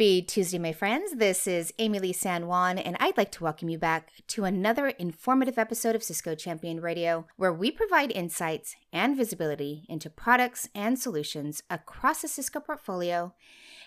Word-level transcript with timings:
Happy 0.00 0.22
Tuesday, 0.22 0.58
my 0.58 0.72
friends. 0.72 1.16
This 1.16 1.46
is 1.46 1.74
Amilee 1.78 2.14
San 2.14 2.46
Juan, 2.46 2.78
and 2.78 2.96
I'd 2.98 3.18
like 3.18 3.30
to 3.32 3.44
welcome 3.44 3.68
you 3.68 3.76
back 3.76 4.10
to 4.28 4.44
another 4.44 4.86
informative 4.88 5.58
episode 5.58 5.94
of 5.94 6.02
Cisco 6.02 6.34
Champion 6.34 6.80
Radio, 6.80 7.26
where 7.36 7.52
we 7.52 7.70
provide 7.70 8.10
insights 8.10 8.76
and 8.94 9.14
visibility 9.14 9.84
into 9.90 10.08
products 10.08 10.70
and 10.74 10.98
solutions 10.98 11.62
across 11.68 12.22
the 12.22 12.28
Cisco 12.28 12.60
portfolio 12.60 13.34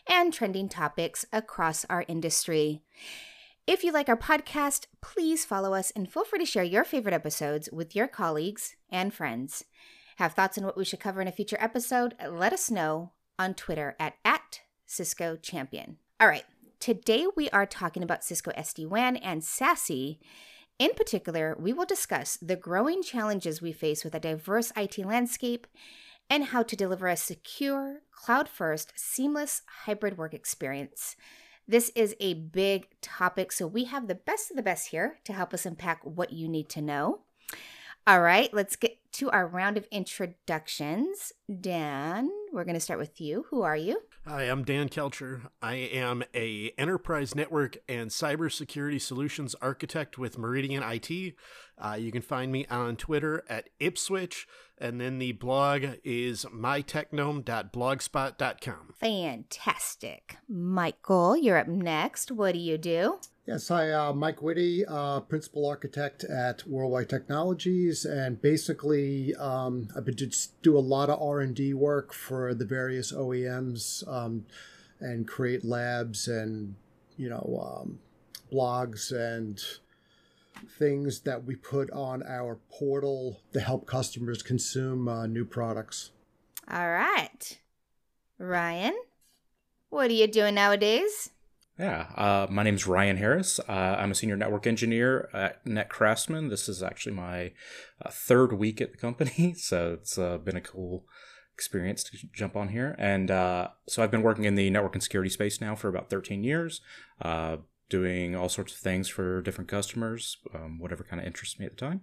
and 0.07 0.31
trending 0.31 0.69
topics 0.69 1.25
across 1.33 1.83
our 1.85 2.05
industry. 2.07 2.83
If 3.65 3.83
you 3.83 3.91
like 3.91 4.07
our 4.07 4.15
podcast, 4.15 4.85
please 5.01 5.45
follow 5.45 5.73
us 5.73 5.89
and 5.95 6.13
feel 6.13 6.25
free 6.25 6.37
to 6.37 6.45
share 6.45 6.61
your 6.61 6.83
favorite 6.83 7.15
episodes 7.15 7.69
with 7.73 7.95
your 7.95 8.07
colleagues 8.07 8.75
and 8.91 9.11
friends. 9.11 9.65
Have 10.17 10.33
thoughts 10.33 10.59
on 10.59 10.63
what 10.63 10.77
we 10.77 10.85
should 10.85 10.99
cover 10.99 11.21
in 11.21 11.27
a 11.27 11.31
future 11.31 11.57
episode? 11.59 12.13
Let 12.23 12.53
us 12.53 12.69
know 12.69 13.13
on 13.39 13.55
Twitter 13.55 13.95
at, 13.99 14.13
at 14.23 14.59
Cisco 14.85 15.37
Champion. 15.37 15.97
All 16.23 16.29
right, 16.29 16.45
today 16.79 17.27
we 17.35 17.49
are 17.49 17.65
talking 17.65 18.01
about 18.01 18.23
Cisco 18.23 18.51
SD 18.51 18.87
WAN 18.87 19.17
and 19.17 19.41
SASE. 19.41 20.19
In 20.79 20.91
particular, 20.91 21.53
we 21.59 21.73
will 21.73 21.83
discuss 21.83 22.37
the 22.37 22.55
growing 22.55 23.03
challenges 23.03 23.61
we 23.61 23.73
face 23.73 24.05
with 24.05 24.15
a 24.15 24.21
diverse 24.21 24.71
IT 24.77 24.99
landscape 24.99 25.67
and 26.29 26.45
how 26.45 26.63
to 26.63 26.77
deliver 26.77 27.09
a 27.09 27.17
secure, 27.17 28.03
cloud 28.13 28.47
first, 28.47 28.93
seamless 28.95 29.63
hybrid 29.83 30.17
work 30.17 30.33
experience. 30.33 31.17
This 31.67 31.91
is 31.93 32.15
a 32.21 32.35
big 32.35 32.87
topic, 33.01 33.51
so 33.51 33.67
we 33.67 33.83
have 33.83 34.07
the 34.07 34.15
best 34.15 34.49
of 34.49 34.55
the 34.55 34.63
best 34.63 34.91
here 34.91 35.19
to 35.25 35.33
help 35.33 35.53
us 35.53 35.65
unpack 35.65 35.99
what 36.05 36.31
you 36.31 36.47
need 36.47 36.69
to 36.69 36.81
know. 36.81 37.19
All 38.07 38.21
right, 38.21 38.49
let's 38.53 38.77
get 38.77 38.97
to 39.15 39.29
our 39.31 39.45
round 39.45 39.75
of 39.75 39.87
introductions. 39.91 41.33
Dan, 41.59 42.29
we're 42.53 42.63
going 42.63 42.75
to 42.75 42.79
start 42.79 42.99
with 42.99 43.19
you. 43.19 43.47
Who 43.49 43.63
are 43.63 43.75
you? 43.75 44.03
Hi, 44.25 44.43
I'm 44.43 44.63
Dan 44.63 44.87
Kelcher. 44.87 45.49
I 45.61 45.75
am 45.75 46.23
a 46.33 46.71
enterprise 46.77 47.35
network 47.35 47.75
and 47.89 48.09
cybersecurity 48.09 49.01
solutions 49.01 49.53
architect 49.61 50.17
with 50.17 50.37
Meridian 50.37 50.81
IT. 50.81 51.35
Uh, 51.77 51.97
you 51.99 52.09
can 52.09 52.21
find 52.21 52.49
me 52.49 52.65
on 52.67 52.95
Twitter 52.95 53.43
at 53.49 53.67
Ipswitch, 53.81 54.45
and 54.77 55.01
then 55.01 55.19
the 55.19 55.33
blog 55.33 55.83
is 56.05 56.45
mytechnome.blogspot.com. 56.45 58.93
Fantastic. 58.97 60.37
Michael, 60.47 61.35
you're 61.35 61.57
up 61.57 61.67
next. 61.67 62.31
What 62.31 62.53
do 62.53 62.59
you 62.59 62.77
do? 62.77 63.19
Yes, 63.45 63.67
hi, 63.67 63.91
uh, 63.91 64.13
Mike 64.13 64.41
Witte, 64.41 64.85
uh, 64.87 65.19
principal 65.19 65.65
architect 65.65 66.23
at 66.23 66.65
Worldwide 66.65 67.09
Technologies, 67.09 68.05
and 68.05 68.41
basically, 68.41 69.35
um, 69.35 69.89
I've 69.97 70.05
been 70.05 70.15
do 70.61 70.77
a 70.77 70.79
lot 70.79 71.09
of 71.09 71.21
R 71.21 71.41
and 71.41 71.53
D 71.53 71.73
work 71.73 72.13
for 72.13 72.53
the 72.53 72.63
various 72.63 73.11
OEMs, 73.11 74.07
um, 74.07 74.45
and 75.01 75.27
create 75.27 75.65
labs 75.65 76.29
and 76.29 76.75
you 77.17 77.27
know 77.27 77.81
um, 77.81 77.99
blogs 78.49 79.11
and 79.11 79.61
things 80.79 81.19
that 81.21 81.43
we 81.43 81.57
put 81.57 81.91
on 81.91 82.23
our 82.23 82.55
portal 82.71 83.41
to 83.51 83.59
help 83.59 83.85
customers 83.85 84.41
consume 84.41 85.09
uh, 85.09 85.27
new 85.27 85.43
products. 85.43 86.11
All 86.71 86.89
right, 86.89 87.59
Ryan, 88.37 88.97
what 89.89 90.09
are 90.09 90.13
you 90.13 90.27
doing 90.27 90.55
nowadays? 90.55 91.32
Yeah, 91.77 92.07
uh, 92.15 92.47
my 92.51 92.61
name 92.61 92.75
is 92.75 92.85
Ryan 92.85 93.17
Harris. 93.17 93.59
Uh, 93.59 93.95
I'm 93.97 94.11
a 94.11 94.15
senior 94.15 94.37
network 94.37 94.67
engineer 94.67 95.27
at 95.33 95.65
NetCraftsmen. 95.65 96.51
This 96.51 96.69
is 96.69 96.83
actually 96.83 97.15
my 97.15 97.53
uh, 97.99 98.11
third 98.11 98.53
week 98.53 98.79
at 98.79 98.91
the 98.91 98.97
company, 98.97 99.53
so 99.57 99.93
it's 99.93 100.19
uh, 100.19 100.37
been 100.37 100.55
a 100.55 100.61
cool 100.61 101.05
experience 101.55 102.03
to 102.03 102.17
jump 102.31 102.55
on 102.55 102.67
here. 102.69 102.95
And 102.99 103.31
uh, 103.31 103.69
so 103.87 104.03
I've 104.03 104.11
been 104.11 104.21
working 104.21 104.43
in 104.43 104.53
the 104.53 104.69
network 104.69 104.93
and 104.93 105.01
security 105.01 105.31
space 105.31 105.59
now 105.59 105.73
for 105.73 105.87
about 105.87 106.11
13 106.11 106.43
years, 106.43 106.81
uh, 107.21 107.57
doing 107.89 108.35
all 108.35 108.49
sorts 108.49 108.73
of 108.73 108.79
things 108.79 109.09
for 109.09 109.41
different 109.41 109.69
customers, 109.69 110.37
um, 110.53 110.77
whatever 110.77 111.03
kind 111.03 111.19
of 111.19 111.25
interests 111.25 111.59
me 111.59 111.65
at 111.65 111.71
the 111.71 111.77
time. 111.77 112.01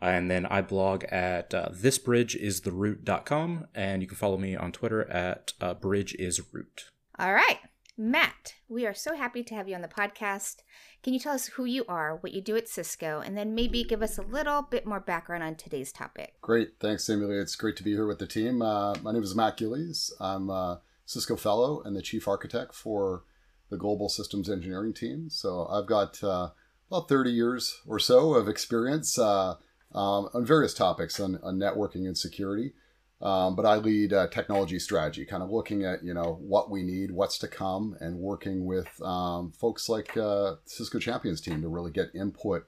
And 0.00 0.30
then 0.30 0.46
I 0.46 0.62
blog 0.62 1.02
at 1.04 1.52
uh, 1.52 1.70
thisbridgeistheroot.com, 1.70 3.66
and 3.74 4.00
you 4.00 4.06
can 4.06 4.16
follow 4.16 4.38
me 4.38 4.54
on 4.54 4.70
Twitter 4.70 5.10
at 5.10 5.54
bridgeisroot. 5.58 6.84
All 7.18 7.34
right. 7.34 7.58
Matt, 8.00 8.54
we 8.68 8.86
are 8.86 8.94
so 8.94 9.16
happy 9.16 9.42
to 9.42 9.56
have 9.56 9.68
you 9.68 9.74
on 9.74 9.82
the 9.82 9.88
podcast. 9.88 10.58
Can 11.02 11.14
you 11.14 11.18
tell 11.18 11.34
us 11.34 11.48
who 11.48 11.64
you 11.64 11.84
are, 11.88 12.14
what 12.14 12.32
you 12.32 12.40
do 12.40 12.54
at 12.54 12.68
Cisco, 12.68 13.18
and 13.18 13.36
then 13.36 13.56
maybe 13.56 13.82
give 13.82 14.04
us 14.04 14.16
a 14.16 14.22
little 14.22 14.62
bit 14.62 14.86
more 14.86 15.00
background 15.00 15.42
on 15.42 15.56
today's 15.56 15.90
topic? 15.90 16.34
Great. 16.40 16.74
Thanks, 16.78 17.08
Amelia. 17.08 17.40
It's 17.40 17.56
great 17.56 17.74
to 17.74 17.82
be 17.82 17.90
here 17.90 18.06
with 18.06 18.20
the 18.20 18.26
team. 18.28 18.62
Uh, 18.62 18.94
my 19.02 19.10
name 19.10 19.24
is 19.24 19.34
Matt 19.34 19.56
Gillies. 19.56 20.12
I'm 20.20 20.48
a 20.48 20.80
Cisco 21.06 21.34
Fellow 21.34 21.82
and 21.82 21.96
the 21.96 22.00
Chief 22.00 22.28
Architect 22.28 22.72
for 22.72 23.24
the 23.68 23.76
Global 23.76 24.08
Systems 24.08 24.48
Engineering 24.48 24.94
team. 24.94 25.28
So 25.28 25.66
I've 25.66 25.86
got 25.86 26.22
uh, 26.22 26.50
about 26.92 27.08
30 27.08 27.32
years 27.32 27.80
or 27.84 27.98
so 27.98 28.34
of 28.34 28.46
experience 28.46 29.18
uh, 29.18 29.56
um, 29.92 30.28
on 30.32 30.46
various 30.46 30.72
topics 30.72 31.18
on, 31.18 31.40
on 31.42 31.58
networking 31.58 32.06
and 32.06 32.16
security. 32.16 32.74
Um, 33.20 33.56
but 33.56 33.66
I 33.66 33.76
lead 33.76 34.12
uh, 34.12 34.28
technology 34.28 34.78
strategy, 34.78 35.24
kind 35.24 35.42
of 35.42 35.50
looking 35.50 35.84
at 35.84 36.04
you 36.04 36.14
know 36.14 36.38
what 36.40 36.70
we 36.70 36.82
need, 36.82 37.10
what's 37.10 37.38
to 37.38 37.48
come, 37.48 37.96
and 38.00 38.18
working 38.18 38.64
with 38.64 39.00
um, 39.02 39.52
folks 39.52 39.88
like 39.88 40.16
uh, 40.16 40.56
Cisco 40.66 40.98
Champions 40.98 41.40
team 41.40 41.60
to 41.62 41.68
really 41.68 41.90
get 41.90 42.14
input 42.14 42.66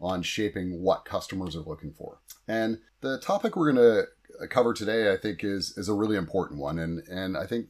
on 0.00 0.22
shaping 0.22 0.82
what 0.82 1.04
customers 1.04 1.54
are 1.54 1.60
looking 1.60 1.92
for. 1.92 2.18
And 2.48 2.80
the 3.00 3.20
topic 3.20 3.54
we're 3.54 3.72
going 3.72 4.06
to 4.40 4.48
cover 4.48 4.74
today, 4.74 5.12
I 5.12 5.16
think, 5.16 5.44
is 5.44 5.76
is 5.76 5.88
a 5.88 5.94
really 5.94 6.16
important 6.16 6.58
one, 6.58 6.80
and 6.80 7.06
and 7.08 7.36
I 7.36 7.46
think 7.46 7.68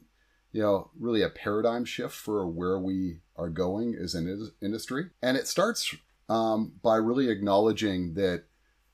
you 0.51 0.61
know 0.63 0.89
really 0.99 1.21
a 1.21 1.29
paradigm 1.29 1.85
shift 1.85 2.15
for 2.15 2.47
where 2.47 2.79
we 2.79 3.19
are 3.35 3.49
going 3.49 3.95
as 3.95 4.15
an 4.15 4.51
industry. 4.59 5.11
And 5.21 5.37
it 5.37 5.47
starts 5.47 5.95
um, 6.29 6.73
by 6.81 6.95
really 6.95 7.29
acknowledging 7.29 8.15
that 8.15 8.45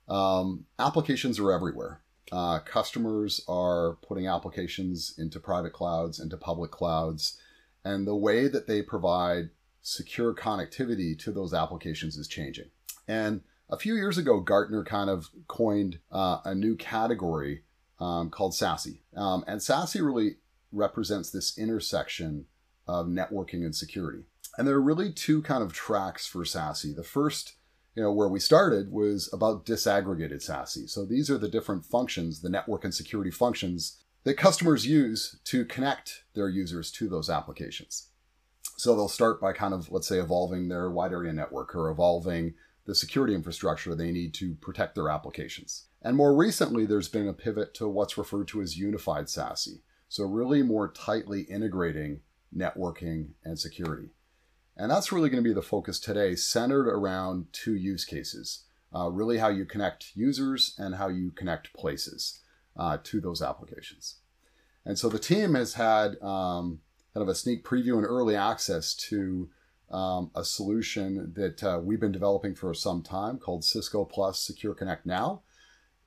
um, 0.10 0.66
applications 0.78 1.40
are 1.40 1.54
everywhere 1.54 2.02
uh, 2.32 2.60
customers 2.60 3.42
are 3.48 3.98
putting 4.08 4.28
applications 4.28 5.16
into 5.18 5.40
private 5.40 5.74
clouds, 5.74 6.20
into 6.20 6.38
public 6.38 6.72
clouds, 6.72 7.40
and 7.84 8.06
the 8.06 8.16
way 8.16 8.48
that 8.48 8.68
they 8.68 8.82
provide 8.82 9.50
secure 9.82 10.34
connectivity 10.34 11.18
to 11.18 11.32
those 11.32 11.54
applications 11.54 12.18
is 12.18 12.28
changing. 12.28 12.70
And 13.08 13.42
a 13.70 13.78
few 13.78 13.96
years 13.96 14.18
ago, 14.18 14.40
Gartner 14.40 14.84
kind 14.84 15.10
of 15.10 15.30
coined 15.48 16.00
uh, 16.12 16.40
a 16.44 16.54
new 16.54 16.76
category 16.76 17.64
um, 18.00 18.30
called 18.30 18.54
SASE. 18.54 19.00
Um, 19.16 19.44
and 19.48 19.60
SASE 19.60 20.04
really 20.04 20.38
represents 20.72 21.30
this 21.30 21.58
intersection 21.58 22.46
of 22.88 23.08
networking 23.08 23.64
and 23.66 23.76
security. 23.76 24.24
And 24.58 24.68
there 24.68 24.76
are 24.76 24.82
really 24.82 25.12
two 25.12 25.42
kind 25.42 25.64
of 25.64 25.74
tracks 25.74 26.28
for 26.28 26.44
SASE. 26.44 26.96
The 26.96 27.04
first 27.04 27.54
you 27.96 28.04
know, 28.04 28.12
where 28.12 28.30
we 28.30 28.40
started 28.40 28.92
was 28.92 29.30
about 29.34 29.66
disaggregated 29.66 30.46
SASE. 30.46 30.90
So 30.90 31.06
these 31.06 31.30
are 31.30 31.38
the 31.38 31.50
different 31.50 31.86
functions, 31.86 32.42
the 32.42 32.50
network 32.50 32.84
and 32.84 32.94
security 32.94 33.32
functions 33.32 34.04
that 34.24 34.36
customers 34.36 34.86
use 34.86 35.40
to 35.46 35.66
connect 35.66 36.24
their 36.36 36.50
users 36.50 36.92
to 36.92 37.10
those 37.10 37.30
applications. 37.30 38.10
So 38.78 38.96
they'll 38.96 39.08
start 39.08 39.42
by 39.42 39.54
kind 39.54 39.74
of, 39.74 39.92
let's 39.92 40.08
say, 40.08 40.20
evolving 40.20 40.68
their 40.68 40.90
wide 40.90 41.12
area 41.12 41.34
network 41.34 41.76
or 41.76 41.90
evolving 41.90 42.54
the 42.86 42.96
security 42.96 43.36
infrastructure 43.36 43.94
they 43.94 44.12
need 44.12 44.34
to 44.36 44.56
protect 44.56 44.96
their 44.96 45.10
applications. 45.10 45.88
And 46.02 46.16
more 46.16 46.36
recently, 46.36 46.86
there's 46.86 47.10
been 47.10 47.28
a 47.28 47.34
pivot 47.34 47.74
to 47.76 47.88
what's 47.88 48.18
referred 48.18 48.48
to 48.50 48.62
as 48.62 48.78
unified 48.78 49.26
SASE. 49.26 49.82
So 50.08 50.24
really 50.24 50.64
more 50.64 50.92
tightly 50.92 51.42
integrating 51.42 52.22
networking 52.56 53.32
and 53.44 53.60
security. 53.60 54.10
And 54.80 54.90
that's 54.90 55.12
really 55.12 55.30
going 55.30 55.44
to 55.44 55.48
be 55.48 55.54
the 55.54 55.62
focus 55.62 56.00
today, 56.00 56.36
centered 56.36 56.88
around 56.88 57.48
two 57.52 57.76
use 57.76 58.06
cases 58.06 58.64
uh, 58.96 59.10
really 59.10 59.38
how 59.38 59.50
you 59.50 59.66
connect 59.66 60.16
users 60.16 60.76
and 60.78 60.96
how 60.96 61.08
you 61.10 61.32
connect 61.32 61.74
places 61.74 62.40
uh, 62.76 62.98
to 63.04 63.22
those 63.22 63.42
applications. 63.42 64.16
And 64.86 64.98
so 64.98 65.10
the 65.10 65.20
team 65.20 65.54
has 65.56 65.74
had 65.74 66.22
um, 66.22 66.80
kind 67.14 67.22
of 67.22 67.28
a 67.28 67.36
sneak 67.36 67.64
preview 67.64 67.98
and 67.98 68.06
early 68.06 68.36
access 68.36 68.94
to 68.96 69.50
um, 69.92 70.32
a 70.36 70.44
solution 70.44 71.34
that 71.36 71.64
uh, 71.64 71.80
we've 71.84 72.00
been 72.00 72.12
developing 72.12 72.56
for 72.56 72.74
some 72.74 73.02
time 73.02 73.38
called 73.38 73.64
Cisco 73.64 74.06
Plus 74.06 74.40
Secure 74.40 74.74
Connect 74.74 75.06
Now. 75.06 75.42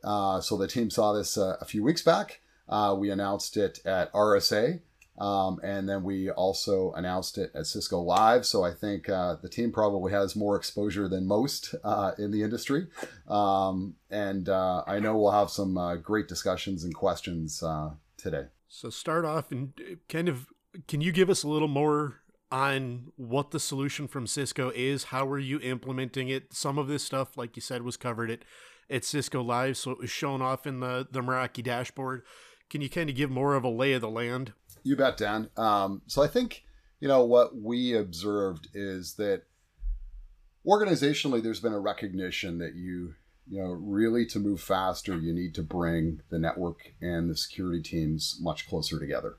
Uh, 0.02 0.40
so 0.40 0.56
the 0.56 0.66
team 0.66 0.90
saw 0.90 1.12
this 1.12 1.38
uh, 1.38 1.56
a 1.60 1.64
few 1.64 1.82
weeks 1.82 2.02
back. 2.02 2.40
Uh, 2.68 2.96
we 2.98 3.10
announced 3.10 3.56
it 3.56 3.80
at 3.84 4.12
RSA, 4.12 4.80
um, 5.18 5.60
and 5.62 5.88
then 5.88 6.02
we 6.02 6.30
also 6.30 6.92
announced 6.92 7.38
it 7.38 7.50
at 7.54 7.66
Cisco 7.66 8.00
Live. 8.00 8.46
So 8.46 8.64
I 8.64 8.72
think 8.72 9.08
uh, 9.08 9.36
the 9.42 9.48
team 9.48 9.70
probably 9.70 10.12
has 10.12 10.34
more 10.34 10.56
exposure 10.56 11.08
than 11.08 11.26
most 11.26 11.74
uh, 11.84 12.12
in 12.18 12.30
the 12.30 12.42
industry. 12.42 12.86
Um, 13.28 13.94
and 14.10 14.48
uh, 14.48 14.84
I 14.86 14.98
know 15.00 15.16
we'll 15.16 15.32
have 15.32 15.50
some 15.50 15.76
uh, 15.76 15.96
great 15.96 16.28
discussions 16.28 16.84
and 16.84 16.94
questions 16.94 17.62
uh, 17.62 17.90
today. 18.16 18.46
So 18.68 18.88
start 18.88 19.24
off 19.24 19.52
and 19.52 19.72
uh, 19.78 19.96
kind 20.08 20.28
of, 20.28 20.46
can 20.88 21.02
you 21.02 21.12
give 21.12 21.28
us 21.28 21.42
a 21.42 21.48
little 21.48 21.68
more 21.68 22.20
on 22.50 23.12
what 23.16 23.50
the 23.50 23.60
solution 23.60 24.08
from 24.08 24.26
Cisco 24.26 24.72
is? 24.74 25.04
How 25.04 25.26
are 25.28 25.38
you 25.38 25.60
implementing 25.60 26.28
it? 26.28 26.54
Some 26.54 26.78
of 26.78 26.88
this 26.88 27.04
stuff, 27.04 27.36
like 27.36 27.56
you 27.56 27.62
said, 27.62 27.82
was 27.82 27.98
covered 27.98 28.30
at, 28.30 28.40
at 28.88 29.04
Cisco 29.04 29.42
Live, 29.42 29.76
so 29.76 29.90
it 29.90 29.98
was 29.98 30.10
shown 30.10 30.40
off 30.40 30.66
in 30.66 30.80
the, 30.80 31.06
the 31.10 31.20
Meraki 31.20 31.62
dashboard. 31.62 32.22
Can 32.70 32.80
you 32.80 32.88
kind 32.88 33.10
of 33.10 33.16
give 33.16 33.30
more 33.30 33.54
of 33.54 33.64
a 33.64 33.68
lay 33.68 33.92
of 33.92 34.00
the 34.00 34.08
land? 34.08 34.54
You 34.82 34.96
bet, 34.96 35.16
Dan. 35.16 35.48
Um, 35.56 36.02
so 36.06 36.22
I 36.22 36.26
think 36.26 36.64
you 37.00 37.08
know 37.08 37.24
what 37.24 37.56
we 37.56 37.96
observed 37.96 38.68
is 38.74 39.14
that 39.14 39.42
organizationally, 40.66 41.42
there's 41.42 41.60
been 41.60 41.72
a 41.72 41.80
recognition 41.80 42.58
that 42.58 42.74
you 42.74 43.14
you 43.48 43.60
know 43.62 43.70
really 43.70 44.26
to 44.26 44.38
move 44.38 44.60
faster, 44.60 45.16
you 45.18 45.32
need 45.32 45.54
to 45.54 45.62
bring 45.62 46.20
the 46.30 46.38
network 46.38 46.92
and 47.00 47.30
the 47.30 47.36
security 47.36 47.82
teams 47.82 48.38
much 48.40 48.68
closer 48.68 48.98
together. 48.98 49.36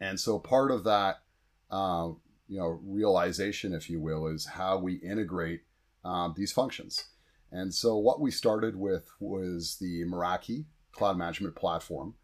And 0.00 0.18
so 0.18 0.38
part 0.38 0.70
of 0.70 0.84
that, 0.84 1.20
uh, 1.70 2.08
you 2.48 2.58
know, 2.58 2.80
realization, 2.84 3.72
if 3.72 3.88
you 3.88 4.00
will, 4.00 4.26
is 4.26 4.46
how 4.46 4.78
we 4.78 4.94
integrate 4.94 5.62
um, 6.04 6.34
these 6.36 6.52
functions. 6.52 7.04
And 7.50 7.72
so 7.72 7.96
what 7.96 8.20
we 8.20 8.30
started 8.30 8.76
with 8.76 9.08
was 9.20 9.76
the 9.80 10.04
Meraki 10.04 10.64
cloud 10.92 11.16
management 11.16 11.54
platform 11.54 12.14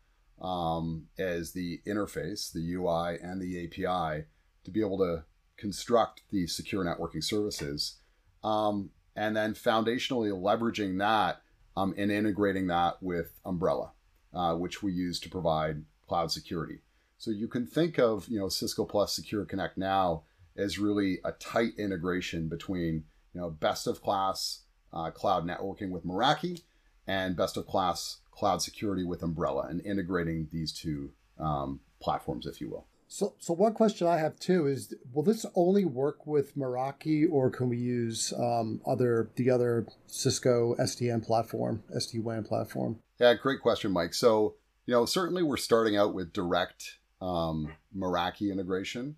um, 0.40 1.06
as 1.18 1.52
the 1.52 1.80
interface, 1.86 2.52
the 2.52 2.74
UI, 2.74 3.18
and 3.22 3.40
the 3.40 3.64
API 3.64 4.24
to 4.64 4.70
be 4.70 4.80
able 4.80 4.98
to 4.98 5.24
construct 5.56 6.22
the 6.30 6.46
secure 6.46 6.84
networking 6.84 7.22
services. 7.22 7.96
Um, 8.42 8.90
and 9.14 9.36
then 9.36 9.54
foundationally 9.54 10.32
leveraging 10.32 10.98
that 10.98 11.42
um, 11.76 11.94
and 11.96 12.10
integrating 12.10 12.68
that 12.68 13.02
with 13.02 13.38
Umbrella, 13.44 13.92
uh, 14.34 14.54
which 14.54 14.82
we 14.82 14.92
use 14.92 15.20
to 15.20 15.28
provide 15.28 15.84
cloud 16.08 16.32
security. 16.32 16.80
So 17.18 17.30
you 17.30 17.48
can 17.48 17.66
think 17.66 17.98
of 17.98 18.28
you 18.28 18.38
know 18.38 18.48
Cisco 18.48 18.84
Plus 18.84 19.14
Secure 19.14 19.44
Connect 19.44 19.76
now 19.76 20.22
as 20.56 20.78
really 20.78 21.20
a 21.24 21.32
tight 21.32 21.72
integration 21.78 22.48
between 22.48 23.04
you 23.34 23.40
know 23.40 23.50
best 23.50 23.86
of 23.86 24.02
class 24.02 24.62
uh, 24.92 25.10
cloud 25.10 25.46
networking 25.46 25.90
with 25.90 26.06
Meraki 26.06 26.62
and 27.06 27.36
best 27.36 27.56
of 27.56 27.66
class 27.66 28.18
cloud 28.40 28.62
security 28.62 29.04
with 29.04 29.22
Umbrella 29.22 29.66
and 29.68 29.84
integrating 29.84 30.48
these 30.50 30.72
two 30.72 31.10
um, 31.38 31.80
platforms, 32.00 32.46
if 32.46 32.58
you 32.58 32.70
will. 32.70 32.86
So, 33.06 33.34
so 33.38 33.52
one 33.52 33.74
question 33.74 34.06
I 34.06 34.16
have 34.16 34.38
too 34.38 34.66
is: 34.66 34.94
Will 35.12 35.22
this 35.22 35.44
only 35.54 35.84
work 35.84 36.26
with 36.26 36.56
Meraki, 36.56 37.26
or 37.30 37.50
can 37.50 37.68
we 37.68 37.76
use 37.76 38.32
um, 38.38 38.80
other 38.86 39.30
the 39.36 39.50
other 39.50 39.86
Cisco 40.06 40.74
SDN 40.76 41.24
platform, 41.24 41.82
SD 41.94 42.22
WAN 42.22 42.44
platform? 42.44 43.00
Yeah, 43.18 43.34
great 43.34 43.60
question, 43.60 43.92
Mike. 43.92 44.14
So, 44.14 44.54
you 44.86 44.94
know, 44.94 45.04
certainly 45.04 45.42
we're 45.42 45.58
starting 45.58 45.96
out 45.96 46.14
with 46.14 46.32
direct 46.32 46.98
um, 47.20 47.72
Meraki 47.94 48.50
integration. 48.50 49.16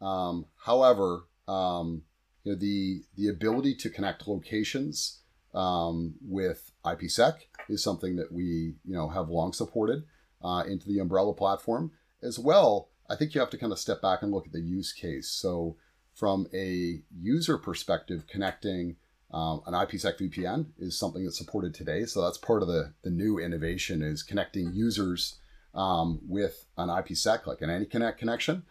Um, 0.00 0.46
however, 0.64 1.26
um, 1.46 2.02
you 2.42 2.52
know, 2.52 2.58
the 2.58 3.02
the 3.16 3.28
ability 3.28 3.76
to 3.76 3.90
connect 3.90 4.26
locations 4.26 5.20
um, 5.54 6.14
with 6.20 6.72
IPsec 6.84 7.34
is 7.68 7.82
something 7.82 8.16
that 8.16 8.32
we 8.32 8.74
you 8.84 8.94
know 8.94 9.08
have 9.08 9.28
long 9.28 9.52
supported 9.52 10.04
uh, 10.42 10.64
into 10.66 10.86
the 10.86 10.98
Umbrella 10.98 11.34
platform 11.34 11.92
as 12.22 12.38
well. 12.38 12.88
I 13.08 13.16
think 13.16 13.34
you 13.34 13.40
have 13.40 13.50
to 13.50 13.58
kind 13.58 13.72
of 13.72 13.78
step 13.78 14.00
back 14.00 14.22
and 14.22 14.32
look 14.32 14.46
at 14.46 14.52
the 14.52 14.60
use 14.60 14.92
case. 14.92 15.28
So 15.28 15.76
from 16.14 16.46
a 16.54 17.02
user 17.20 17.58
perspective, 17.58 18.26
connecting 18.26 18.96
um, 19.32 19.62
an 19.66 19.74
IPsec 19.74 20.18
VPN 20.18 20.66
is 20.78 20.98
something 20.98 21.24
that's 21.24 21.38
supported 21.38 21.74
today. 21.74 22.04
So 22.04 22.22
that's 22.22 22.38
part 22.38 22.62
of 22.62 22.68
the 22.68 22.94
the 23.02 23.10
new 23.10 23.38
innovation 23.38 24.02
is 24.02 24.22
connecting 24.22 24.72
users 24.72 25.38
um, 25.74 26.20
with 26.26 26.66
an 26.76 26.88
IPsec, 26.88 27.46
like 27.46 27.60
an 27.60 27.68
AnyConnect 27.68 28.18
connection, 28.18 28.62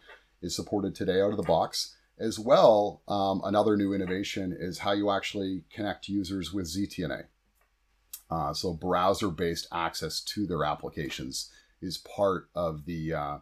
is 0.42 0.56
supported 0.56 0.94
today 0.94 1.20
out 1.20 1.30
of 1.30 1.36
the 1.36 1.42
box. 1.42 1.96
As 2.18 2.38
well, 2.38 3.02
um, 3.08 3.40
another 3.44 3.76
new 3.76 3.92
innovation 3.92 4.56
is 4.58 4.78
how 4.78 4.92
you 4.92 5.10
actually 5.10 5.64
connect 5.70 6.08
users 6.08 6.52
with 6.52 6.66
ZTNA. 6.66 7.24
Uh, 8.30 8.54
so 8.54 8.72
browser-based 8.72 9.66
access 9.72 10.20
to 10.20 10.46
their 10.46 10.64
applications 10.64 11.50
is 11.82 11.98
part 11.98 12.48
of 12.54 12.86
the 12.86 13.12
uh, 13.12 13.38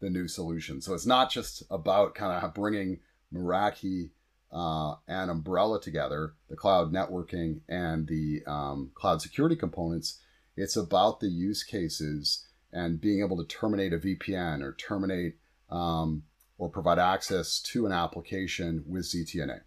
the 0.00 0.10
new 0.10 0.28
solution. 0.28 0.80
So 0.80 0.94
it's 0.94 1.06
not 1.06 1.30
just 1.30 1.62
about 1.70 2.14
kind 2.14 2.44
of 2.44 2.54
bringing 2.54 3.00
Meraki 3.32 4.10
uh, 4.52 4.94
and 5.06 5.30
Umbrella 5.30 5.80
together, 5.80 6.34
the 6.48 6.56
cloud 6.56 6.92
networking 6.92 7.60
and 7.68 8.06
the 8.06 8.42
um, 8.46 8.90
cloud 8.94 9.22
security 9.22 9.56
components. 9.56 10.20
It's 10.56 10.76
about 10.76 11.20
the 11.20 11.28
use 11.28 11.62
cases 11.62 12.46
and 12.72 13.00
being 13.00 13.20
able 13.20 13.36
to 13.36 13.44
terminate 13.44 13.92
a 13.92 13.98
VPN 13.98 14.62
or 14.62 14.74
terminate 14.74 15.36
um, 15.70 16.24
or 16.58 16.68
provide 16.68 16.98
access 16.98 17.60
to 17.60 17.86
an 17.86 17.92
application 17.92 18.84
with 18.86 19.04
ZTNA. 19.04 19.60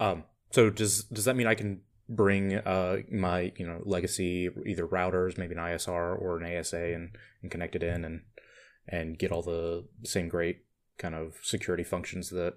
Um, 0.00 0.24
so 0.52 0.70
does 0.70 1.04
does 1.04 1.24
that 1.24 1.36
mean 1.36 1.46
I 1.46 1.54
can 1.54 1.80
bring 2.08 2.54
uh, 2.54 2.98
my 3.10 3.52
you 3.56 3.66
know 3.66 3.80
legacy 3.84 4.48
either 4.66 4.86
routers, 4.86 5.36
maybe 5.36 5.54
an 5.54 5.60
ISR 5.60 6.20
or 6.20 6.38
an 6.38 6.58
ASA, 6.58 6.94
and, 6.94 7.10
and 7.42 7.50
connect 7.50 7.76
it 7.76 7.82
in 7.82 8.04
and 8.04 8.22
and 8.88 9.18
get 9.18 9.32
all 9.32 9.42
the 9.42 9.86
same 10.04 10.28
great 10.28 10.64
kind 10.96 11.14
of 11.14 11.34
security 11.42 11.84
functions 11.84 12.30
that 12.30 12.54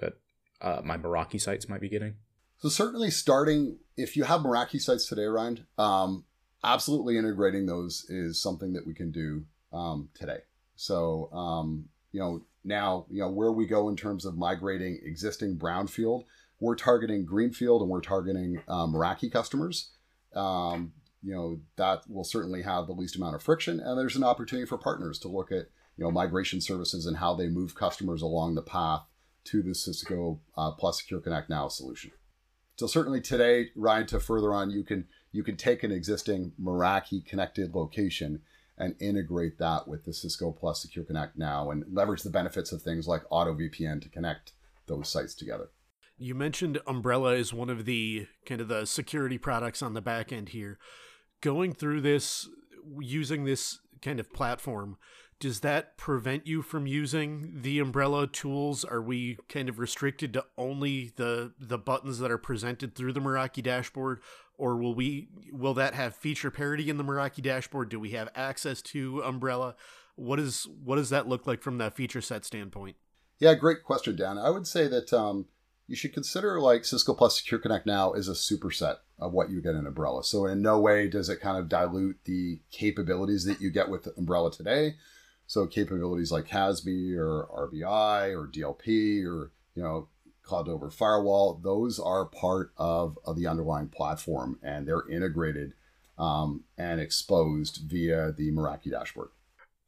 that 0.00 0.14
uh, 0.60 0.80
my 0.84 0.96
Meraki 0.96 1.40
sites 1.40 1.68
might 1.68 1.80
be 1.80 1.88
getting? 1.88 2.14
So 2.58 2.68
certainly 2.68 3.10
starting 3.10 3.78
if 3.96 4.16
you 4.16 4.24
have 4.24 4.40
Meraki 4.40 4.80
sites 4.80 5.06
today, 5.06 5.24
Ryan, 5.24 5.66
um, 5.76 6.24
absolutely 6.64 7.16
integrating 7.16 7.66
those 7.66 8.04
is 8.08 8.42
something 8.42 8.72
that 8.72 8.86
we 8.86 8.94
can 8.94 9.12
do 9.12 9.44
um, 9.72 10.08
today. 10.14 10.40
So 10.74 11.30
um, 11.32 11.88
you 12.10 12.20
know 12.20 12.42
now 12.64 13.06
you 13.10 13.20
know 13.20 13.30
where 13.30 13.52
we 13.52 13.66
go 13.66 13.88
in 13.88 13.96
terms 13.96 14.24
of 14.24 14.36
migrating 14.36 14.98
existing 15.04 15.56
brownfield 15.56 16.24
we're 16.60 16.74
targeting 16.74 17.24
greenfield 17.24 17.82
and 17.82 17.90
we're 17.90 18.00
targeting 18.00 18.60
um, 18.68 18.92
meraki 18.92 19.30
customers. 19.30 19.90
Um, 20.34 20.92
you 21.22 21.34
know 21.34 21.60
that 21.76 22.02
will 22.08 22.24
certainly 22.24 22.62
have 22.62 22.86
the 22.86 22.92
least 22.92 23.16
amount 23.16 23.34
of 23.34 23.42
friction 23.42 23.80
and 23.80 23.98
there's 23.98 24.14
an 24.14 24.22
opportunity 24.22 24.66
for 24.66 24.78
partners 24.78 25.18
to 25.20 25.28
look 25.28 25.50
at 25.50 25.66
you 25.96 26.04
know 26.04 26.12
migration 26.12 26.60
services 26.60 27.06
and 27.06 27.16
how 27.16 27.34
they 27.34 27.48
move 27.48 27.74
customers 27.74 28.22
along 28.22 28.54
the 28.54 28.62
path 28.62 29.02
to 29.42 29.60
the 29.60 29.74
cisco 29.74 30.40
uh, 30.56 30.70
plus 30.72 31.00
secure 31.00 31.20
connect 31.20 31.50
now 31.50 31.66
solution. 31.66 32.12
So 32.76 32.86
certainly 32.86 33.20
today 33.20 33.70
ryan 33.74 34.06
to 34.08 34.20
further 34.20 34.54
on 34.54 34.70
you 34.70 34.84
can 34.84 35.06
you 35.32 35.42
can 35.42 35.56
take 35.56 35.82
an 35.82 35.90
existing 35.90 36.52
meraki 36.60 37.24
connected 37.24 37.74
location 37.74 38.42
and 38.78 38.94
integrate 39.00 39.58
that 39.58 39.88
with 39.88 40.04
the 40.04 40.12
Cisco 40.12 40.52
Plus 40.52 40.82
Secure 40.82 41.04
Connect 41.04 41.36
now 41.36 41.70
and 41.70 41.84
leverage 41.92 42.22
the 42.22 42.30
benefits 42.30 42.72
of 42.72 42.82
things 42.82 43.06
like 43.06 43.22
Auto 43.30 43.54
VPN 43.54 44.00
to 44.02 44.08
connect 44.08 44.52
those 44.86 45.08
sites 45.08 45.34
together. 45.34 45.70
You 46.16 46.34
mentioned 46.34 46.80
Umbrella 46.86 47.34
is 47.34 47.52
one 47.52 47.70
of 47.70 47.84
the 47.84 48.26
kind 48.46 48.60
of 48.60 48.68
the 48.68 48.86
security 48.86 49.38
products 49.38 49.82
on 49.82 49.94
the 49.94 50.00
back 50.00 50.32
end 50.32 50.50
here. 50.50 50.78
Going 51.40 51.72
through 51.72 52.00
this, 52.00 52.48
using 52.98 53.44
this 53.44 53.78
kind 54.02 54.18
of 54.18 54.32
platform, 54.32 54.96
does 55.40 55.60
that 55.60 55.96
prevent 55.96 56.46
you 56.46 56.62
from 56.62 56.86
using 56.86 57.62
the 57.62 57.78
umbrella 57.78 58.26
tools? 58.26 58.84
Are 58.84 59.02
we 59.02 59.38
kind 59.48 59.68
of 59.68 59.78
restricted 59.78 60.32
to 60.32 60.44
only 60.56 61.12
the 61.16 61.52
the 61.58 61.78
buttons 61.78 62.18
that 62.18 62.30
are 62.30 62.38
presented 62.38 62.94
through 62.94 63.12
the 63.12 63.20
meraki 63.20 63.62
dashboard? 63.62 64.20
Or 64.56 64.76
will 64.76 64.94
we 64.94 65.28
will 65.52 65.74
that 65.74 65.94
have 65.94 66.16
feature 66.16 66.50
parity 66.50 66.90
in 66.90 66.96
the 66.96 67.04
meraki 67.04 67.42
dashboard? 67.42 67.88
Do 67.88 68.00
we 68.00 68.10
have 68.10 68.28
access 68.34 68.82
to 68.82 69.22
umbrella? 69.22 69.76
What 70.16 70.40
is 70.40 70.66
what 70.84 70.96
does 70.96 71.10
that 71.10 71.28
look 71.28 71.46
like 71.46 71.62
from 71.62 71.78
that 71.78 71.94
feature 71.94 72.20
set 72.20 72.44
standpoint? 72.44 72.96
Yeah 73.38 73.54
great 73.54 73.84
question 73.84 74.16
dan. 74.16 74.38
I 74.38 74.50
would 74.50 74.66
say 74.66 74.88
that 74.88 75.12
um, 75.12 75.46
you 75.86 75.94
should 75.94 76.12
consider 76.12 76.60
like 76.60 76.84
cisco 76.84 77.14
plus 77.14 77.38
secure 77.38 77.60
connect 77.60 77.86
now 77.86 78.12
is 78.12 78.26
a 78.26 78.32
superset 78.32 78.96
of 79.20 79.32
what 79.32 79.50
you 79.50 79.62
get 79.62 79.76
in 79.76 79.86
umbrella. 79.86 80.24
So 80.24 80.46
in 80.46 80.62
no 80.62 80.80
way 80.80 81.06
does 81.08 81.28
it 81.28 81.40
kind 81.40 81.58
of 81.58 81.68
dilute 81.68 82.18
the 82.24 82.60
capabilities 82.72 83.44
that 83.44 83.60
you 83.60 83.70
get 83.70 83.88
with 83.88 84.08
umbrella 84.18 84.50
today 84.50 84.96
so 85.48 85.66
capabilities 85.66 86.30
like 86.30 86.46
CASB 86.46 87.16
or 87.16 87.48
RBI 87.72 88.36
or 88.36 88.46
DLP 88.46 89.24
or 89.26 89.50
you 89.74 89.82
know 89.82 90.08
cloud 90.42 90.68
over 90.68 90.90
firewall, 90.90 91.60
those 91.62 91.98
are 91.98 92.24
part 92.24 92.72
of, 92.76 93.18
of 93.24 93.36
the 93.36 93.46
underlying 93.46 93.88
platform 93.88 94.58
and 94.62 94.86
they're 94.86 95.08
integrated 95.10 95.72
um, 96.18 96.64
and 96.76 97.00
exposed 97.00 97.80
via 97.86 98.32
the 98.32 98.50
Meraki 98.50 98.90
dashboard. 98.90 99.28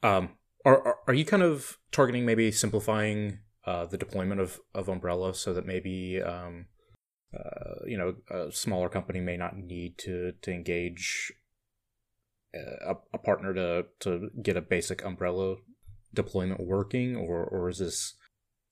Um, 0.02 0.30
are, 0.64 0.86
are, 0.86 0.96
are 1.08 1.14
you 1.14 1.24
kind 1.24 1.42
of 1.42 1.78
targeting 1.92 2.26
maybe 2.26 2.50
simplifying 2.50 3.38
uh, 3.66 3.86
the 3.86 3.96
deployment 3.98 4.40
of, 4.40 4.60
of 4.74 4.88
Umbrella 4.88 5.34
so 5.34 5.52
that 5.54 5.66
maybe 5.66 6.22
um, 6.22 6.66
uh, 7.36 7.84
you 7.86 7.96
know 7.96 8.14
a 8.30 8.50
smaller 8.50 8.88
company 8.88 9.20
may 9.20 9.36
not 9.36 9.56
need 9.56 9.96
to 9.98 10.32
to 10.42 10.50
engage 10.50 11.32
a, 12.54 12.96
a 13.12 13.18
partner 13.18 13.54
to 13.54 13.86
to 14.00 14.30
get 14.42 14.56
a 14.56 14.62
basic 14.62 15.04
umbrella 15.04 15.56
deployment 16.12 16.60
working, 16.60 17.16
or 17.16 17.44
or 17.44 17.68
is 17.68 17.78
this? 17.78 18.14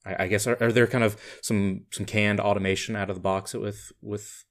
I, 0.05 0.25
I 0.25 0.29
guess 0.29 0.47
are, 0.47 0.57
are 0.61 0.73
there 0.73 0.87
kind 0.87 1.05
of 1.05 1.21
some 1.43 1.87
some 1.91 2.07
canned 2.07 2.41
automation 2.41 2.97
out 2.97 3.11
of 3.11 3.17
the 3.17 3.23
box 3.23 3.55
with 3.55 3.93
with 4.01 4.45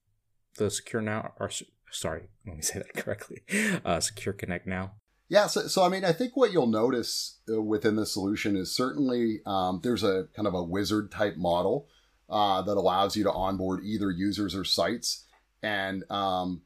the 0.57 0.69
secure 0.69 1.01
now 1.01 1.34
or 1.39 1.50
sorry 1.91 2.24
let 2.46 2.55
me 2.55 2.62
say 2.62 2.79
that 2.79 2.93
correctly 3.03 3.43
uh, 3.86 4.00
secure 4.00 4.34
connect 4.34 4.67
now 4.67 4.93
yeah 5.29 5.48
so, 5.48 5.67
so 5.67 5.84
i 5.84 5.89
mean 5.89 6.03
i 6.03 6.12
think 6.12 6.36
what 6.36 6.51
you'll 6.51 6.67
notice 6.67 7.39
uh, 7.51 7.62
within 7.62 7.96
the 7.96 8.05
solution 8.05 8.55
is 8.55 8.75
certainly 8.75 9.39
um, 9.46 9.79
there's 9.84 10.03
a 10.03 10.25
kind 10.36 10.48
of 10.48 10.53
a 10.53 10.63
wizard 10.63 11.12
type 11.12 11.38
model 11.38 11.88
uh, 12.29 12.62
that 12.62 12.75
allows 12.75 13.15
you 13.15 13.24
to 13.24 13.31
onboard 13.31 13.84
either 13.86 14.12
users 14.12 14.53
or 14.53 14.65
sites 14.65 15.25
and 15.63 16.03
um, 16.12 16.62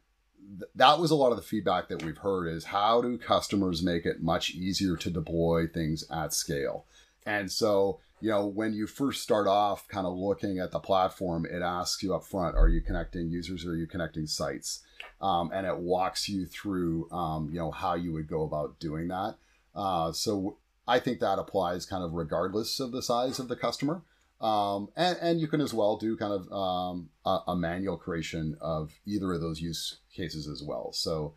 that 0.75 1.00
was 1.00 1.12
a 1.12 1.15
lot 1.15 1.31
of 1.31 1.38
the 1.38 1.43
feedback 1.43 1.88
that 1.88 2.03
we've 2.03 2.17
heard 2.17 2.48
is 2.48 2.65
how 2.65 3.01
do 3.01 3.17
customers 3.17 3.83
make 3.83 4.05
it 4.05 4.21
much 4.21 4.51
easier 4.51 4.95
to 4.98 5.10
deploy 5.10 5.67
things 5.67 6.03
at 6.12 6.33
scale? 6.33 6.86
And 7.25 7.51
so 7.51 8.00
you 8.19 8.29
know 8.29 8.45
when 8.45 8.74
you 8.74 8.88
first 8.88 9.24
start 9.24 9.48
off 9.48 9.88
kind 9.88 10.05
of 10.05 10.15
looking 10.15 10.60
at 10.60 10.71
the 10.71 10.79
platform 10.79 11.45
it 11.45 11.62
asks 11.63 12.03
you 12.03 12.13
up 12.13 12.24
front 12.24 12.55
are 12.55 12.69
you 12.69 12.79
connecting 12.79 13.31
users 13.31 13.65
or 13.65 13.71
are 13.71 13.75
you 13.75 13.88
connecting 13.88 14.27
sites? 14.27 14.83
Um, 15.21 15.51
and 15.53 15.67
it 15.67 15.77
walks 15.77 16.27
you 16.27 16.45
through 16.45 17.10
um, 17.12 17.50
you 17.51 17.60
know 17.60 17.71
how 17.71 17.95
you 17.95 18.13
would 18.13 18.27
go 18.27 18.43
about 18.43 18.79
doing 18.79 19.07
that. 19.10 19.36
Uh, 19.75 20.12
so 20.12 20.57
i 20.88 21.00
think 21.00 21.19
that 21.19 21.39
applies 21.39 21.86
kind 21.86 22.03
of 22.03 22.13
regardless 22.13 22.79
of 22.79 22.91
the 22.91 23.01
size 23.01 23.39
of 23.39 23.48
the 23.48 23.55
customer 23.55 24.01
um, 24.41 24.89
and, 24.95 25.17
and 25.21 25.39
you 25.39 25.48
can 25.48 25.62
as 25.62 25.74
well 25.74 25.98
do 25.98 26.17
kind 26.17 26.33
of 26.33 26.51
um, 26.51 27.10
a, 27.25 27.39
a, 27.50 27.55
manual 27.55 27.95
creation 27.95 28.57
of 28.60 28.91
either 29.05 29.31
of 29.33 29.39
those 29.39 29.62
use 29.62 30.00
cases 30.12 30.48
as 30.48 30.63
well. 30.63 30.91
So 30.93 31.36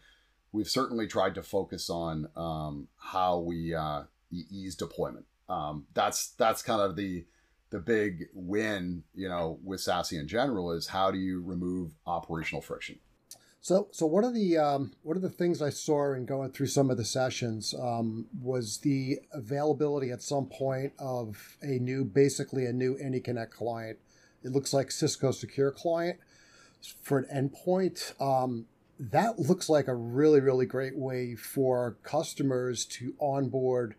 we've 0.53 0.69
certainly 0.69 1.07
tried 1.07 1.35
to 1.35 1.43
focus 1.43 1.91
on 1.91 2.29
um, 2.35 2.89
how 2.97 3.41
we 3.41 3.75
uh, 3.75 4.05
ease 4.33 4.75
deployment. 4.75 5.27
Um, 5.51 5.87
that's 5.93 6.29
that's 6.31 6.63
kind 6.63 6.81
of 6.81 6.97
the 6.97 7.27
the 7.69 7.79
big 7.79 8.29
win, 8.33 9.03
you 9.15 9.29
know, 9.29 9.59
with 9.63 9.81
SASE 9.81 10.19
in 10.19 10.27
general 10.27 10.73
is 10.73 10.87
how 10.87 11.11
do 11.11 11.19
you 11.19 11.43
remove 11.43 11.93
operational 12.07 12.63
friction. 12.63 13.01
So, 13.65 13.89
so 13.93 14.05
one 14.05 14.25
of 14.25 14.35
the 14.35 14.59
um, 14.59 14.93
one 15.05 15.17
of 15.17 15.23
the 15.23 15.31
things 15.31 15.63
I 15.63 15.71
saw 15.71 16.13
in 16.13 16.27
going 16.27 16.53
through 16.53 16.67
some 16.67 16.91
of 16.91 16.99
the 16.99 17.05
sessions 17.05 17.73
um, 17.73 18.27
was 18.39 18.77
the 18.81 19.21
availability 19.33 20.11
at 20.11 20.21
some 20.21 20.45
point 20.45 20.93
of 20.99 21.57
a 21.63 21.79
new, 21.79 22.05
basically 22.05 22.67
a 22.67 22.75
new 22.75 22.99
AnyConnect 22.99 23.53
client. 23.53 23.99
It 24.43 24.53
looks 24.53 24.75
like 24.75 24.91
Cisco 24.91 25.31
Secure 25.31 25.71
Client 25.71 26.19
for 27.01 27.17
an 27.17 27.25
endpoint. 27.35 28.21
Um, 28.21 28.67
that 29.01 29.39
looks 29.39 29.71
like 29.71 29.89
a 29.89 29.95
really, 29.95 30.41
really 30.41 30.67
great 30.67 30.99
way 30.99 31.35
for 31.35 31.97
customers 32.03 32.85
to 32.85 33.15
onboard 33.19 33.95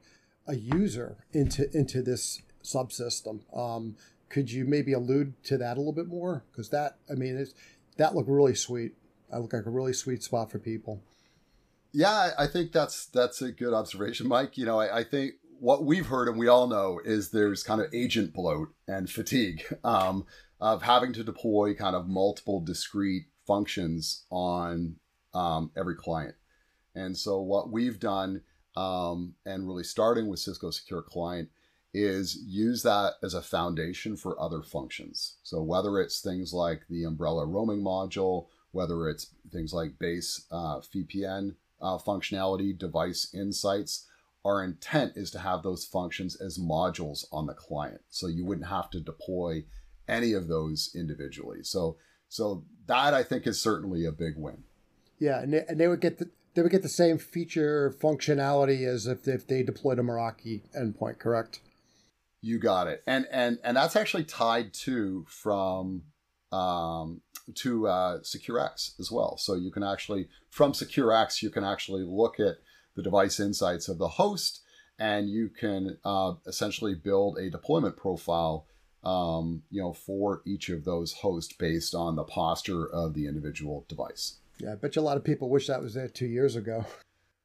a 0.45 0.57
user 0.57 1.25
into 1.33 1.75
into 1.75 2.03
this 2.03 2.43
subsystem. 2.63 3.39
Um, 3.51 3.95
could 4.29 4.51
you 4.51 4.63
maybe 4.63 4.93
allude 4.93 5.43
to 5.45 5.57
that 5.57 5.75
a 5.75 5.79
little 5.79 5.91
bit 5.91 6.07
more? 6.07 6.43
Because 6.51 6.69
that, 6.69 6.97
I 7.09 7.15
mean, 7.15 7.35
it's, 7.35 7.55
that 7.97 8.13
looked 8.13 8.29
really 8.29 8.53
sweet. 8.53 8.93
I 9.31 9.37
look 9.37 9.53
like 9.53 9.65
a 9.65 9.69
really 9.69 9.93
sweet 9.93 10.23
spot 10.23 10.51
for 10.51 10.59
people. 10.59 11.01
Yeah, 11.91 12.31
I 12.37 12.47
think 12.47 12.71
that's 12.71 13.05
that's 13.05 13.41
a 13.41 13.51
good 13.51 13.73
observation, 13.73 14.27
Mike. 14.27 14.57
You 14.57 14.65
know, 14.65 14.79
I, 14.79 14.99
I 14.99 15.03
think 15.03 15.35
what 15.59 15.85
we've 15.85 16.07
heard 16.07 16.27
and 16.27 16.37
we 16.37 16.47
all 16.47 16.67
know 16.67 16.99
is 17.03 17.31
there's 17.31 17.63
kind 17.63 17.81
of 17.81 17.93
agent 17.93 18.33
bloat 18.33 18.73
and 18.87 19.09
fatigue 19.09 19.63
um, 19.83 20.25
of 20.59 20.81
having 20.81 21.13
to 21.13 21.23
deploy 21.23 21.73
kind 21.73 21.95
of 21.95 22.07
multiple 22.07 22.59
discrete 22.59 23.27
functions 23.47 24.25
on 24.29 24.97
um, 25.33 25.71
every 25.77 25.95
client. 25.95 26.35
And 26.93 27.17
so 27.17 27.41
what 27.41 27.71
we've 27.71 27.99
done, 27.99 28.41
um, 28.75 29.35
and 29.45 29.67
really 29.67 29.83
starting 29.83 30.27
with 30.27 30.39
Cisco 30.39 30.71
Secure 30.71 31.01
Client, 31.01 31.49
is 31.93 32.37
use 32.45 32.83
that 32.83 33.13
as 33.23 33.33
a 33.33 33.41
foundation 33.41 34.17
for 34.17 34.39
other 34.41 34.61
functions. 34.61 35.35
So 35.43 35.61
whether 35.61 35.99
it's 35.99 36.19
things 36.19 36.53
like 36.53 36.81
the 36.89 37.05
umbrella 37.05 37.45
roaming 37.45 37.81
module 37.81 38.47
whether 38.75 39.07
it's 39.07 39.33
things 39.53 39.73
like 39.73 39.97
base 39.97 40.45
uh, 40.51 40.79
VPN 40.79 41.55
uh, 41.81 41.97
functionality, 41.97 42.77
device 42.77 43.33
insights. 43.33 44.05
Our 44.43 44.63
intent 44.63 45.13
is 45.15 45.31
to 45.31 45.39
have 45.39 45.63
those 45.63 45.85
functions 45.85 46.35
as 46.35 46.59
modules 46.59 47.25
on 47.31 47.47
the 47.47 47.53
client, 47.53 48.01
so 48.09 48.27
you 48.27 48.45
wouldn't 48.45 48.67
have 48.67 48.89
to 48.91 48.99
deploy 48.99 49.63
any 50.07 50.33
of 50.33 50.47
those 50.49 50.91
individually. 50.93 51.63
So, 51.63 51.97
so 52.27 52.65
that 52.87 53.13
I 53.13 53.23
think 53.23 53.47
is 53.47 53.59
certainly 53.59 54.05
a 54.05 54.11
big 54.11 54.33
win. 54.37 54.63
Yeah, 55.17 55.41
and 55.41 55.53
they, 55.53 55.63
and 55.67 55.79
they 55.79 55.87
would 55.87 56.01
get 56.01 56.19
the 56.19 56.29
they 56.53 56.61
would 56.61 56.71
get 56.71 56.83
the 56.83 56.89
same 56.89 57.17
feature 57.17 57.95
functionality 57.99 58.87
as 58.87 59.07
if, 59.07 59.27
if 59.27 59.47
they 59.47 59.63
deployed 59.63 59.99
a 59.99 60.01
Meraki 60.01 60.61
endpoint, 60.77 61.19
correct? 61.19 61.59
You 62.41 62.59
got 62.59 62.87
it. 62.87 63.03
And 63.07 63.25
and 63.31 63.57
and 63.63 63.77
that's 63.77 63.95
actually 63.95 64.25
tied 64.25 64.73
to 64.85 65.25
from 65.27 66.03
um, 66.51 67.21
to 67.55 67.87
uh, 67.87 68.19
SecureX 68.19 68.99
as 68.99 69.11
well. 69.11 69.37
So 69.37 69.55
you 69.55 69.71
can 69.71 69.83
actually, 69.83 70.29
from 70.49 70.73
SecureX, 70.73 71.41
you 71.41 71.49
can 71.49 71.63
actually 71.63 72.03
look 72.03 72.39
at 72.39 72.57
the 72.95 73.03
device 73.03 73.39
insights 73.39 73.87
of 73.87 73.97
the 73.97 74.07
host 74.07 74.61
and 74.97 75.29
you 75.29 75.49
can 75.49 75.97
uh, 76.05 76.33
essentially 76.47 76.95
build 76.95 77.37
a 77.37 77.49
deployment 77.49 77.97
profile 77.97 78.65
um, 79.05 79.61
you 79.69 79.81
know, 79.81 79.93
for 79.93 80.41
each 80.45 80.69
of 80.69 80.83
those 80.83 81.13
hosts 81.13 81.53
based 81.53 81.93
on 81.93 82.15
the 82.15 82.23
posture 82.23 82.87
of 82.87 83.13
the 83.13 83.27
individual 83.27 83.85
device. 83.87 84.37
Yeah, 84.57 84.71
I 84.71 84.75
bet 84.75 84.95
you 84.95 85.01
a 85.01 85.03
lot 85.03 85.17
of 85.17 85.23
people 85.23 85.49
wish 85.49 85.67
that 85.67 85.81
was 85.81 85.93
there 85.93 86.07
two 86.07 86.25
years 86.25 86.55
ago. 86.55 86.85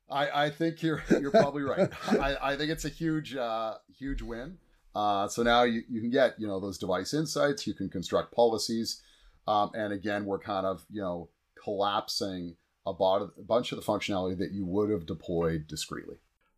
I, 0.08 0.46
I 0.46 0.50
think 0.50 0.82
you're 0.82 1.02
you're 1.20 1.30
probably 1.30 1.62
right. 1.62 1.90
I, 2.08 2.36
I 2.52 2.56
think 2.56 2.70
it's 2.70 2.84
a 2.84 2.88
huge 2.88 3.36
uh, 3.36 3.74
huge 3.96 4.22
win. 4.22 4.58
Uh, 4.94 5.28
so 5.28 5.42
now 5.42 5.62
you, 5.62 5.82
you 5.88 6.00
can 6.00 6.10
get 6.10 6.34
you 6.38 6.46
know 6.46 6.60
those 6.60 6.78
device 6.78 7.14
insights. 7.14 7.66
You 7.66 7.74
can 7.74 7.88
construct 7.88 8.34
policies, 8.34 9.02
um, 9.46 9.70
and 9.74 9.92
again, 9.92 10.24
we're 10.24 10.38
kind 10.38 10.66
of 10.66 10.84
you 10.90 11.00
know 11.00 11.28
collapsing 11.62 12.56
a, 12.86 12.90
a 12.90 13.42
bunch 13.42 13.72
of 13.72 13.78
the 13.78 13.84
functionality 13.84 14.36
that 14.38 14.52
you 14.52 14.64
would 14.64 14.90
have 14.90 15.06
deployed 15.06 15.66
discreetly. 15.66 16.16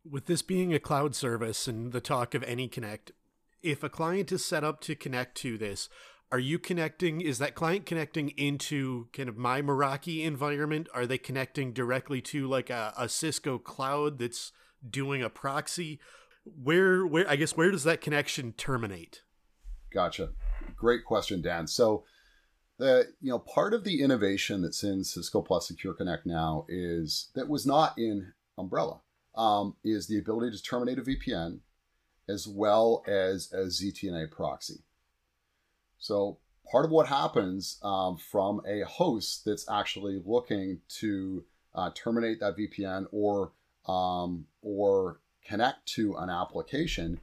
With 0.09 0.27
this 0.27 0.43
being 0.43 0.73
a 0.73 0.81
cloud 0.81 1.15
service 1.15 1.69
and 1.69 1.93
the 1.93 2.01
talk 2.01 2.35
of 2.35 2.43
AnyConnect, 2.43 3.12
if 3.62 3.83
a 3.83 3.89
client 3.89 4.33
is 4.33 4.45
set 4.45 4.65
up 4.65 4.81
to 4.83 4.95
connect 4.95 5.37
to 5.39 5.57
this, 5.57 5.89
are 6.33 6.39
you 6.39 6.59
connecting? 6.59 7.21
Is 7.21 7.39
that 7.39 7.55
client 7.55 7.85
connecting 7.87 8.31
into 8.31 9.09
kind 9.12 9.29
of 9.29 9.37
my 9.37 9.61
Meraki 9.61 10.25
environment? 10.25 10.89
Are 10.95 11.07
they 11.07 11.19
connecting 11.19 11.73
directly 11.73 12.21
to 12.23 12.49
like 12.49 12.71
a, 12.71 12.95
a 12.97 13.09
Cisco 13.09 13.59
cloud 13.59 14.19
that's 14.19 14.51
doing 14.89 15.23
a 15.23 15.29
proxy? 15.29 16.01
Where 16.45 17.07
where 17.07 17.29
I 17.29 17.37
guess 17.37 17.57
where 17.57 17.71
does 17.71 17.85
that 17.85 18.01
connection 18.01 18.53
terminate? 18.53 19.23
Gotcha. 19.93 20.31
Great 20.77 21.05
question, 21.05 21.43
Dan. 21.43 21.67
So 21.67 22.05
the 22.79 23.09
you 23.21 23.31
know 23.31 23.39
part 23.39 23.75
of 23.75 23.85
the 23.85 24.01
innovation 24.03 24.63
that's 24.63 24.83
in 24.83 25.05
Cisco 25.05 25.43
Plus 25.43 25.69
Secure 25.69 25.95
Connect 25.95 26.27
now 26.27 26.67
is 26.69 27.31
that 27.35 27.49
was 27.49 27.67
not 27.67 27.97
in 27.99 28.33
Umbrella 28.59 29.01
um, 29.35 29.77
is 29.85 30.07
the 30.07 30.19
ability 30.19 30.57
to 30.57 30.63
terminate 30.63 30.99
a 30.99 31.03
VPN 31.03 31.61
as 32.29 32.47
well 32.47 33.03
as 33.07 33.53
a 33.53 33.67
ZTNA 33.67 34.31
proxy. 34.31 34.83
So 35.99 36.39
part 36.71 36.85
of 36.85 36.91
what 36.91 37.07
happens 37.07 37.79
um, 37.83 38.17
from 38.17 38.61
a 38.67 38.83
host 38.83 39.45
that's 39.45 39.69
actually 39.69 40.23
looking 40.25 40.81
to 41.01 41.45
uh, 41.75 41.91
terminate 41.95 42.41
that 42.41 42.57
VPN 42.57 43.07
or 43.13 43.53
um, 43.87 44.47
or 44.63 45.21
connect 45.47 45.87
to 45.95 46.15
an 46.17 46.31
application 46.31 47.21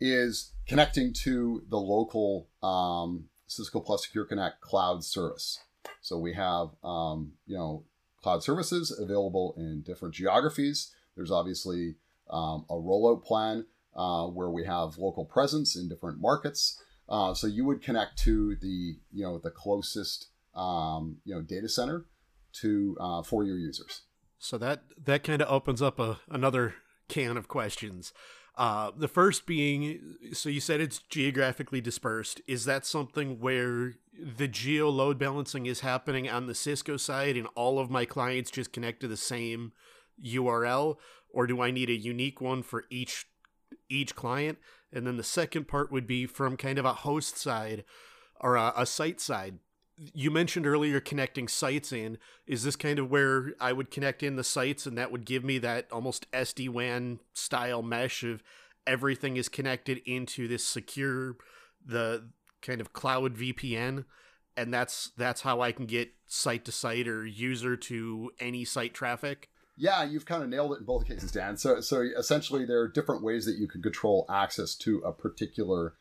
is 0.00 0.52
connecting 0.66 1.12
to 1.12 1.62
the 1.68 1.78
local 1.78 2.48
um, 2.62 3.24
Cisco 3.46 3.80
Plus 3.80 4.04
Secure 4.04 4.24
Connect 4.24 4.60
cloud 4.60 5.04
service. 5.04 5.60
So 6.00 6.18
we 6.18 6.34
have, 6.34 6.70
um, 6.84 7.32
you 7.46 7.56
know, 7.56 7.84
cloud 8.22 8.42
services 8.42 8.96
available 8.98 9.54
in 9.56 9.82
different 9.82 10.14
geographies. 10.14 10.92
There's 11.14 11.30
obviously 11.30 11.96
um, 12.28 12.66
a 12.68 12.74
rollout 12.74 13.24
plan 13.24 13.66
uh, 13.94 14.26
where 14.26 14.50
we 14.50 14.64
have 14.64 14.98
local 14.98 15.24
presence 15.24 15.76
in 15.76 15.88
different 15.88 16.20
markets. 16.20 16.82
Uh, 17.08 17.34
so 17.34 17.46
you 17.46 17.64
would 17.64 17.82
connect 17.82 18.18
to 18.18 18.56
the, 18.56 18.96
you 19.12 19.24
know, 19.24 19.38
the 19.38 19.50
closest, 19.50 20.28
um, 20.54 21.18
you 21.24 21.34
know, 21.34 21.40
data 21.40 21.68
center 21.68 22.06
to 22.60 22.96
uh, 23.00 23.22
for 23.22 23.44
your 23.44 23.56
users. 23.56 24.02
So 24.38 24.58
that 24.58 24.82
that 25.04 25.24
kind 25.24 25.40
of 25.40 25.50
opens 25.50 25.80
up 25.80 25.98
a 25.98 26.20
another 26.28 26.74
can 27.08 27.36
of 27.36 27.48
questions. 27.48 28.12
Uh, 28.56 28.90
the 28.96 29.08
first 29.08 29.44
being, 29.44 30.16
so 30.32 30.48
you 30.48 30.60
said 30.60 30.80
it's 30.80 30.98
geographically 30.98 31.80
dispersed. 31.80 32.40
Is 32.46 32.64
that 32.64 32.86
something 32.86 33.38
where 33.38 33.94
the 34.18 34.48
geo 34.48 34.88
load 34.88 35.18
balancing 35.18 35.66
is 35.66 35.80
happening 35.80 36.28
on 36.28 36.46
the 36.46 36.54
Cisco 36.54 36.96
side 36.96 37.36
and 37.36 37.48
all 37.54 37.78
of 37.78 37.90
my 37.90 38.06
clients 38.06 38.50
just 38.50 38.72
connect 38.72 39.00
to 39.00 39.08
the 39.08 39.16
same 39.16 39.72
URL, 40.24 40.96
or 41.28 41.46
do 41.46 41.60
I 41.60 41.70
need 41.70 41.90
a 41.90 41.96
unique 41.96 42.40
one 42.40 42.62
for 42.62 42.84
each 42.88 43.26
each 43.90 44.14
client? 44.16 44.58
And 44.90 45.06
then 45.06 45.18
the 45.18 45.22
second 45.22 45.68
part 45.68 45.92
would 45.92 46.06
be 46.06 46.24
from 46.24 46.56
kind 46.56 46.78
of 46.78 46.86
a 46.86 46.94
host 46.94 47.36
side 47.36 47.84
or 48.40 48.56
a, 48.56 48.72
a 48.74 48.86
site 48.86 49.20
side. 49.20 49.58
You 49.98 50.30
mentioned 50.30 50.66
earlier 50.66 51.00
connecting 51.00 51.48
sites 51.48 51.92
in. 51.92 52.18
Is 52.46 52.62
this 52.64 52.76
kind 52.76 52.98
of 52.98 53.10
where 53.10 53.54
I 53.60 53.72
would 53.72 53.90
connect 53.90 54.22
in 54.22 54.36
the 54.36 54.44
sites 54.44 54.86
and 54.86 54.96
that 54.98 55.10
would 55.10 55.24
give 55.24 55.44
me 55.44 55.58
that 55.58 55.86
almost 55.90 56.30
SD 56.32 56.68
WAN 56.68 57.20
style 57.32 57.82
mesh 57.82 58.22
of 58.22 58.42
everything 58.86 59.36
is 59.36 59.48
connected 59.48 60.00
into 60.04 60.48
this 60.48 60.64
secure, 60.64 61.36
the 61.84 62.28
kind 62.62 62.80
of 62.80 62.92
cloud 62.92 63.36
VPN? 63.36 64.04
And 64.56 64.72
that's 64.72 65.12
that's 65.16 65.42
how 65.42 65.60
I 65.60 65.72
can 65.72 65.86
get 65.86 66.12
site 66.26 66.64
to 66.64 66.72
site 66.72 67.08
or 67.08 67.26
user 67.26 67.76
to 67.76 68.30
any 68.40 68.64
site 68.64 68.94
traffic. 68.94 69.50
Yeah, 69.78 70.04
you've 70.04 70.24
kind 70.24 70.42
of 70.42 70.48
nailed 70.48 70.72
it 70.72 70.78
in 70.78 70.84
both 70.86 71.06
cases, 71.06 71.30
Dan. 71.30 71.58
So, 71.58 71.82
so 71.82 72.00
essentially, 72.00 72.64
there 72.64 72.80
are 72.80 72.88
different 72.88 73.22
ways 73.22 73.44
that 73.44 73.58
you 73.58 73.68
can 73.68 73.82
control 73.82 74.24
access 74.30 74.74
to 74.76 75.00
a 75.00 75.12
particular 75.12 75.94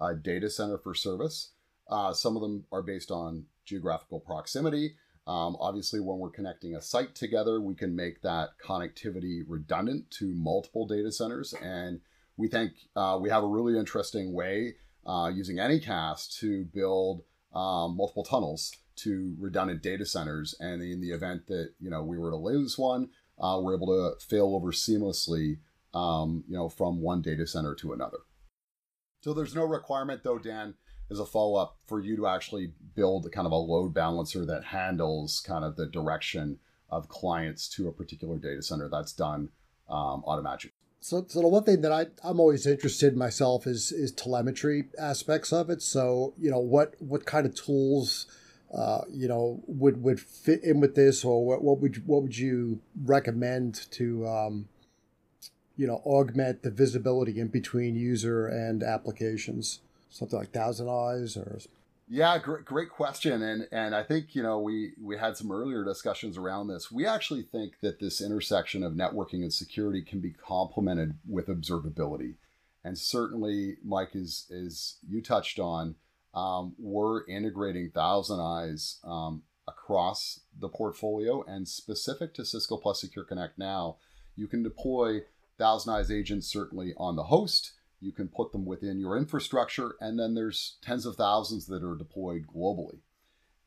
uh, 0.00 0.14
data 0.14 0.50
center 0.50 0.78
for 0.78 0.94
service. 0.94 1.52
Uh, 1.90 2.12
some 2.12 2.36
of 2.36 2.42
them 2.42 2.64
are 2.72 2.82
based 2.82 3.10
on 3.10 3.44
geographical 3.64 4.20
proximity. 4.20 4.94
Um, 5.26 5.56
obviously, 5.60 6.00
when 6.00 6.18
we're 6.18 6.30
connecting 6.30 6.74
a 6.74 6.80
site 6.80 7.14
together, 7.14 7.60
we 7.60 7.74
can 7.74 7.94
make 7.94 8.22
that 8.22 8.50
connectivity 8.64 9.42
redundant 9.46 10.10
to 10.12 10.34
multiple 10.34 10.86
data 10.86 11.12
centers. 11.12 11.52
And 11.62 12.00
we 12.36 12.48
think 12.48 12.72
uh, 12.96 13.18
we 13.20 13.28
have 13.28 13.44
a 13.44 13.48
really 13.48 13.78
interesting 13.78 14.32
way 14.32 14.76
uh, 15.06 15.30
using 15.32 15.56
Anycast 15.56 16.38
to 16.40 16.64
build 16.64 17.22
um, 17.54 17.96
multiple 17.96 18.24
tunnels 18.24 18.72
to 18.96 19.34
redundant 19.38 19.82
data 19.82 20.06
centers. 20.06 20.54
And 20.58 20.82
in 20.82 21.00
the 21.00 21.10
event 21.10 21.46
that 21.48 21.74
you 21.80 21.90
know 21.90 22.02
we 22.02 22.18
were 22.18 22.30
to 22.30 22.36
lose 22.36 22.78
one, 22.78 23.10
uh, 23.40 23.58
we're 23.60 23.74
able 23.74 23.88
to 23.88 24.24
fail 24.24 24.54
over 24.54 24.72
seamlessly, 24.72 25.58
um, 25.94 26.44
you 26.48 26.56
know, 26.56 26.68
from 26.68 27.00
one 27.00 27.22
data 27.22 27.46
center 27.46 27.74
to 27.76 27.92
another. 27.92 28.18
So 29.22 29.34
there's 29.34 29.54
no 29.54 29.64
requirement, 29.64 30.22
though, 30.24 30.38
Dan, 30.38 30.74
as 31.10 31.18
a 31.18 31.26
follow 31.26 31.56
up 31.60 31.76
for 31.86 32.00
you 32.00 32.16
to 32.16 32.26
actually 32.26 32.72
build 32.94 33.30
kind 33.32 33.46
of 33.46 33.52
a 33.52 33.56
load 33.56 33.92
balancer 33.92 34.44
that 34.46 34.64
handles 34.64 35.42
kind 35.46 35.64
of 35.64 35.76
the 35.76 35.86
direction 35.86 36.58
of 36.88 37.08
clients 37.08 37.68
to 37.68 37.88
a 37.88 37.92
particular 37.92 38.38
data 38.38 38.62
center. 38.62 38.88
That's 38.88 39.12
done 39.12 39.50
um, 39.88 40.22
automatically. 40.26 40.72
So, 41.00 41.24
so 41.28 41.40
the 41.40 41.48
one 41.48 41.64
thing 41.64 41.80
that 41.80 41.92
I, 41.92 42.06
I'm 42.22 42.38
always 42.38 42.66
interested 42.66 43.14
in 43.14 43.18
myself 43.18 43.66
is 43.66 43.90
is 43.90 44.12
telemetry 44.12 44.84
aspects 44.98 45.52
of 45.52 45.70
it. 45.70 45.80
So, 45.82 46.34
you 46.38 46.50
know, 46.50 46.58
what 46.58 46.94
what 46.98 47.24
kind 47.24 47.46
of 47.46 47.54
tools, 47.54 48.26
uh, 48.72 49.02
you 49.10 49.26
know, 49.26 49.62
would 49.66 50.02
would 50.02 50.20
fit 50.20 50.62
in 50.62 50.78
with 50.78 50.94
this, 50.94 51.24
or 51.24 51.44
what, 51.44 51.64
what 51.64 51.80
would 51.80 52.06
what 52.06 52.22
would 52.22 52.36
you 52.36 52.80
recommend 53.02 53.86
to, 53.92 54.26
um, 54.28 54.68
you 55.76 55.86
know, 55.86 56.02
augment 56.04 56.62
the 56.62 56.70
visibility 56.70 57.40
in 57.40 57.48
between 57.48 57.96
user 57.96 58.46
and 58.46 58.82
applications? 58.82 59.80
Something 60.10 60.38
like 60.38 60.50
Thousand 60.50 60.88
Eyes 60.88 61.36
or 61.36 61.58
yeah, 62.12 62.36
great, 62.38 62.64
great 62.64 62.90
question, 62.90 63.40
and 63.40 63.68
and 63.70 63.94
I 63.94 64.02
think 64.02 64.34
you 64.34 64.42
know 64.42 64.58
we 64.58 64.94
we 65.00 65.16
had 65.16 65.36
some 65.36 65.52
earlier 65.52 65.84
discussions 65.84 66.36
around 66.36 66.66
this. 66.66 66.90
We 66.90 67.06
actually 67.06 67.42
think 67.42 67.74
that 67.82 68.00
this 68.00 68.20
intersection 68.20 68.82
of 68.82 68.94
networking 68.94 69.42
and 69.42 69.52
security 69.52 70.02
can 70.02 70.18
be 70.18 70.32
complemented 70.32 71.18
with 71.28 71.46
observability, 71.46 72.34
and 72.82 72.98
certainly, 72.98 73.76
Mike, 73.84 74.10
is 74.14 74.46
is 74.50 74.96
you 75.08 75.22
touched 75.22 75.60
on, 75.60 75.94
um, 76.34 76.74
we're 76.80 77.24
integrating 77.28 77.90
Thousand 77.90 78.40
Eyes 78.40 78.98
um, 79.04 79.44
across 79.68 80.40
the 80.58 80.68
portfolio, 80.68 81.44
and 81.46 81.68
specific 81.68 82.34
to 82.34 82.44
Cisco 82.44 82.76
Plus 82.76 83.00
Secure 83.00 83.24
Connect 83.24 83.56
now, 83.56 83.98
you 84.34 84.48
can 84.48 84.64
deploy 84.64 85.20
Thousand 85.58 85.94
Eyes 85.94 86.10
agents 86.10 86.48
certainly 86.48 86.92
on 86.96 87.14
the 87.14 87.24
host 87.24 87.74
you 88.00 88.12
can 88.12 88.28
put 88.28 88.52
them 88.52 88.64
within 88.64 88.98
your 88.98 89.16
infrastructure 89.16 89.94
and 90.00 90.18
then 90.18 90.34
there's 90.34 90.78
tens 90.82 91.06
of 91.06 91.16
thousands 91.16 91.66
that 91.66 91.82
are 91.82 91.96
deployed 91.96 92.46
globally. 92.46 93.00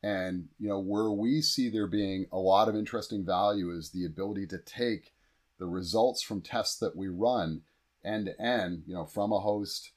And 0.02 0.48
you 0.58 0.68
know 0.68 0.80
where 0.80 1.10
we 1.10 1.40
see 1.40 1.68
there 1.68 1.86
being 1.86 2.26
a 2.30 2.38
lot 2.38 2.68
of 2.68 2.76
interesting 2.76 3.24
value 3.24 3.70
is 3.70 3.90
the 3.90 4.04
ability 4.04 4.46
to 4.48 4.58
take 4.58 5.12
the 5.58 5.66
results 5.66 6.22
from 6.22 6.42
tests 6.42 6.78
that 6.78 6.96
we 6.96 7.08
run 7.08 7.62
end 8.04 8.26
to 8.26 8.38
end 8.38 8.82
you 8.86 8.92
know 8.92 9.06
from 9.06 9.32
a 9.32 9.40
host 9.40 9.92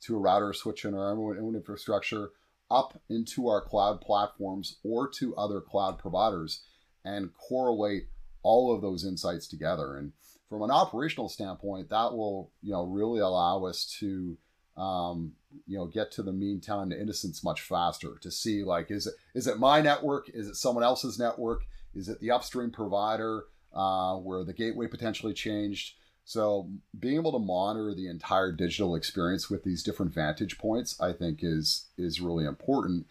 to 0.00 0.16
a 0.16 0.18
router 0.18 0.52
switch 0.52 0.84
in 0.84 0.94
our 0.94 1.12
own 1.12 1.54
infrastructure 1.54 2.30
up 2.72 3.00
into 3.08 3.46
our 3.46 3.60
cloud 3.60 4.00
platforms 4.00 4.78
or 4.82 5.08
to 5.08 5.36
other 5.36 5.60
cloud 5.60 5.98
providers 5.98 6.62
and 7.04 7.30
correlate 7.34 8.08
all 8.42 8.74
of 8.74 8.80
those 8.80 9.04
insights 9.04 9.46
together. 9.46 9.96
And 9.96 10.12
from 10.52 10.60
an 10.60 10.70
operational 10.70 11.30
standpoint, 11.30 11.88
that 11.88 12.12
will 12.12 12.50
you 12.62 12.72
know 12.72 12.84
really 12.84 13.20
allow 13.20 13.64
us 13.64 13.86
to 14.00 14.36
um, 14.76 15.32
you 15.66 15.78
know 15.78 15.86
get 15.86 16.12
to 16.12 16.22
the 16.22 16.30
mean 16.30 16.60
time 16.60 16.90
to 16.90 17.00
innocence 17.00 17.42
much 17.42 17.62
faster 17.62 18.18
to 18.20 18.30
see 18.30 18.62
like 18.62 18.90
is 18.90 19.06
it 19.06 19.14
is 19.34 19.46
it 19.46 19.58
my 19.58 19.80
network? 19.80 20.28
Is 20.28 20.48
it 20.48 20.56
someone 20.56 20.84
else's 20.84 21.18
network? 21.18 21.62
Is 21.94 22.10
it 22.10 22.20
the 22.20 22.32
upstream 22.32 22.70
provider 22.70 23.46
uh, 23.72 24.16
where 24.16 24.44
the 24.44 24.52
gateway 24.52 24.88
potentially 24.88 25.32
changed? 25.32 25.94
So 26.26 26.68
being 26.98 27.16
able 27.16 27.32
to 27.32 27.38
monitor 27.38 27.94
the 27.94 28.08
entire 28.08 28.52
digital 28.52 28.94
experience 28.94 29.48
with 29.48 29.64
these 29.64 29.82
different 29.82 30.12
vantage 30.12 30.58
points 30.58 31.00
i 31.00 31.14
think 31.14 31.38
is 31.42 31.86
is 31.96 32.20
really 32.20 32.44
important. 32.44 33.06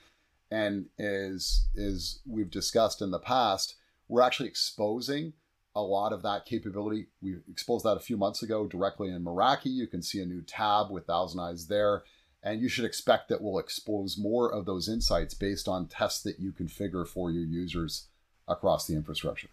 And 0.52 0.90
as 1.00 1.66
as 1.76 2.20
we've 2.28 2.52
discussed 2.52 3.02
in 3.02 3.10
the 3.10 3.18
past 3.18 3.78
we're 4.08 4.22
actually 4.22 4.50
exposing 4.50 5.34
a 5.76 5.82
lot 5.82 6.14
of 6.14 6.22
that 6.24 6.46
capability. 6.46 7.08
We 7.22 7.38
exposed 7.50 7.86
that 7.86 7.98
a 7.98 8.02
few 8.02 8.18
months 8.18 8.44
ago 8.44 8.68
directly 8.68 9.10
in 9.10 9.24
Meraki. 9.24 9.68
You 9.68 9.88
can 9.88 10.02
see 10.02 10.22
a 10.22 10.26
new 10.26 10.42
tab 10.42 10.92
with 10.92 11.08
Thousand 11.08 11.40
Eyes 11.40 11.68
there. 11.68 12.04
And 12.44 12.60
you 12.60 12.70
should 12.70 12.86
expect 12.86 13.30
that 13.30 13.42
we'll 13.42 13.60
expose 13.60 14.18
more 14.18 14.52
of 14.52 14.66
those 14.66 14.90
insights 14.90 15.34
based 15.34 15.68
on 15.68 15.88
tests 15.88 16.24
that 16.24 16.40
you 16.40 16.52
configure 16.52 17.08
for 17.08 17.30
your 17.30 17.44
users 17.44 18.08
across 18.48 18.88
the 18.88 18.96
infrastructure. 18.96 19.50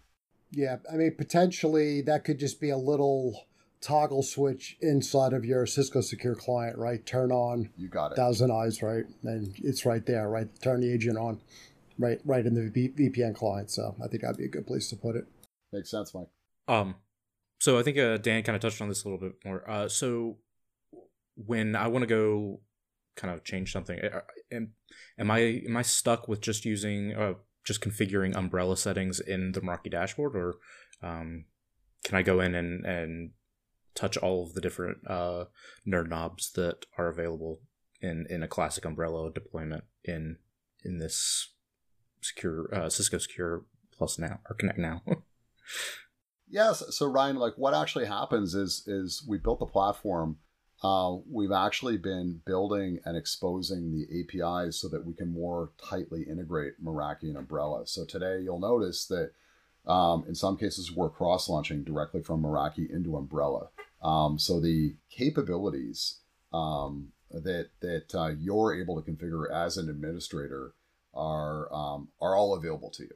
Yeah, 0.51 0.77
I 0.91 0.95
mean, 0.95 1.13
potentially 1.15 2.01
that 2.01 2.23
could 2.23 2.39
just 2.39 2.59
be 2.59 2.71
a 2.71 2.77
little 2.77 3.45
toggle 3.81 4.23
switch 4.23 4.77
inside 4.81 5.33
of 5.33 5.45
your 5.45 5.65
Cisco 5.65 6.01
Secure 6.01 6.35
client, 6.35 6.77
right? 6.77 7.05
Turn 7.05 7.31
on. 7.31 7.69
You 7.77 7.87
got 7.87 8.11
it. 8.11 8.15
Thousand 8.15 8.51
Eyes, 8.51 8.81
right? 8.81 9.05
And 9.23 9.53
it's 9.63 9.85
right 9.85 10.05
there, 10.05 10.27
right? 10.27 10.47
Turn 10.61 10.81
the 10.81 10.91
agent 10.91 11.17
on, 11.17 11.39
right? 11.99 12.19
Right 12.25 12.45
in 12.45 12.55
the 12.55 12.89
VPN 12.89 13.35
client. 13.35 13.69
So 13.69 13.95
I 14.03 14.07
think 14.07 14.23
that'd 14.23 14.37
be 14.37 14.45
a 14.45 14.49
good 14.49 14.67
place 14.67 14.89
to 14.89 14.95
put 14.95 15.15
it. 15.15 15.27
Makes 15.71 15.91
sense, 15.91 16.13
Mike. 16.13 16.27
Um, 16.67 16.95
so 17.59 17.77
I 17.77 17.83
think 17.83 17.97
uh, 17.97 18.17
Dan 18.17 18.43
kind 18.43 18.55
of 18.55 18.61
touched 18.61 18.81
on 18.81 18.89
this 18.89 19.03
a 19.03 19.09
little 19.09 19.19
bit 19.19 19.37
more. 19.45 19.69
Uh, 19.69 19.87
so 19.89 20.37
when 21.35 21.75
I 21.75 21.87
want 21.87 22.03
to 22.03 22.07
go 22.07 22.61
kind 23.15 23.33
of 23.33 23.43
change 23.43 23.71
something, 23.71 23.99
am, 24.51 24.73
am 25.17 25.31
I 25.31 25.39
am 25.67 25.77
I 25.77 25.81
stuck 25.81 26.27
with 26.27 26.41
just 26.41 26.65
using 26.65 27.13
uh, 27.13 27.33
just 27.63 27.81
configuring 27.81 28.35
umbrella 28.35 28.77
settings 28.77 29.19
in 29.19 29.51
the 29.51 29.61
Meraki 29.61 29.91
dashboard, 29.91 30.35
or 30.35 30.55
um, 31.03 31.45
can 32.03 32.17
I 32.17 32.21
go 32.21 32.39
in 32.39 32.55
and 32.55 32.85
and 32.85 33.31
touch 33.93 34.15
all 34.17 34.43
of 34.43 34.53
the 34.53 34.61
different 34.61 34.99
uh, 35.07 35.45
nerd 35.87 36.09
knobs 36.09 36.51
that 36.53 36.85
are 36.97 37.07
available 37.07 37.59
in 38.01 38.25
in 38.29 38.41
a 38.41 38.47
classic 38.47 38.85
umbrella 38.85 39.31
deployment 39.31 39.83
in 40.03 40.37
in 40.83 40.97
this 40.97 41.49
secure 42.21 42.73
uh, 42.73 42.89
Cisco 42.89 43.17
Secure 43.17 43.63
Plus 43.91 44.17
now 44.17 44.39
or 44.49 44.55
Connect 44.55 44.79
now? 44.79 45.01
Yes. 46.49 46.83
So 46.89 47.05
Ryan, 47.05 47.35
like 47.35 47.53
what 47.57 47.73
actually 47.73 48.05
happens 48.05 48.55
is 48.55 48.83
is 48.87 49.23
we 49.27 49.37
built 49.37 49.59
the 49.59 49.65
platform. 49.65 50.37
Uh, 50.81 51.17
we've 51.29 51.51
actually 51.51 51.97
been 51.97 52.41
building 52.45 52.99
and 53.03 53.17
exposing 53.17 53.91
the 53.91 54.07
APIs 54.21 54.77
so 54.77 54.87
that 54.87 55.05
we 55.05 55.13
can 55.13 55.27
more 55.27 55.71
tightly 55.77 56.23
integrate 56.23 56.81
Meraki 56.83 57.23
and 57.23 57.37
Umbrella. 57.37 57.85
So 57.85 58.05
today 58.05 58.39
you'll 58.41 58.59
notice 58.59 59.05
that 59.07 59.31
um, 59.85 60.23
in 60.27 60.35
some 60.35 60.55
cases 60.55 60.91
we're 60.91 61.09
cross 61.09 61.49
launching 61.49 61.83
directly 61.83 62.23
from 62.23 62.41
Meraki 62.41 62.89
into 62.89 63.17
Umbrella. 63.17 63.69
Um, 64.01 64.39
so 64.39 64.59
the 64.61 64.95
capabilities 65.09 66.19
um, 66.53 67.09
that 67.31 67.69
that 67.81 68.15
uh, 68.15 68.31
you're 68.39 68.73
able 68.73 69.01
to 69.01 69.11
configure 69.11 69.51
as 69.51 69.77
an 69.77 69.89
administrator 69.89 70.73
are 71.13 71.71
um, 71.73 72.07
are 72.21 72.35
all 72.35 72.55
available 72.55 72.89
to 72.91 73.03
you. 73.03 73.15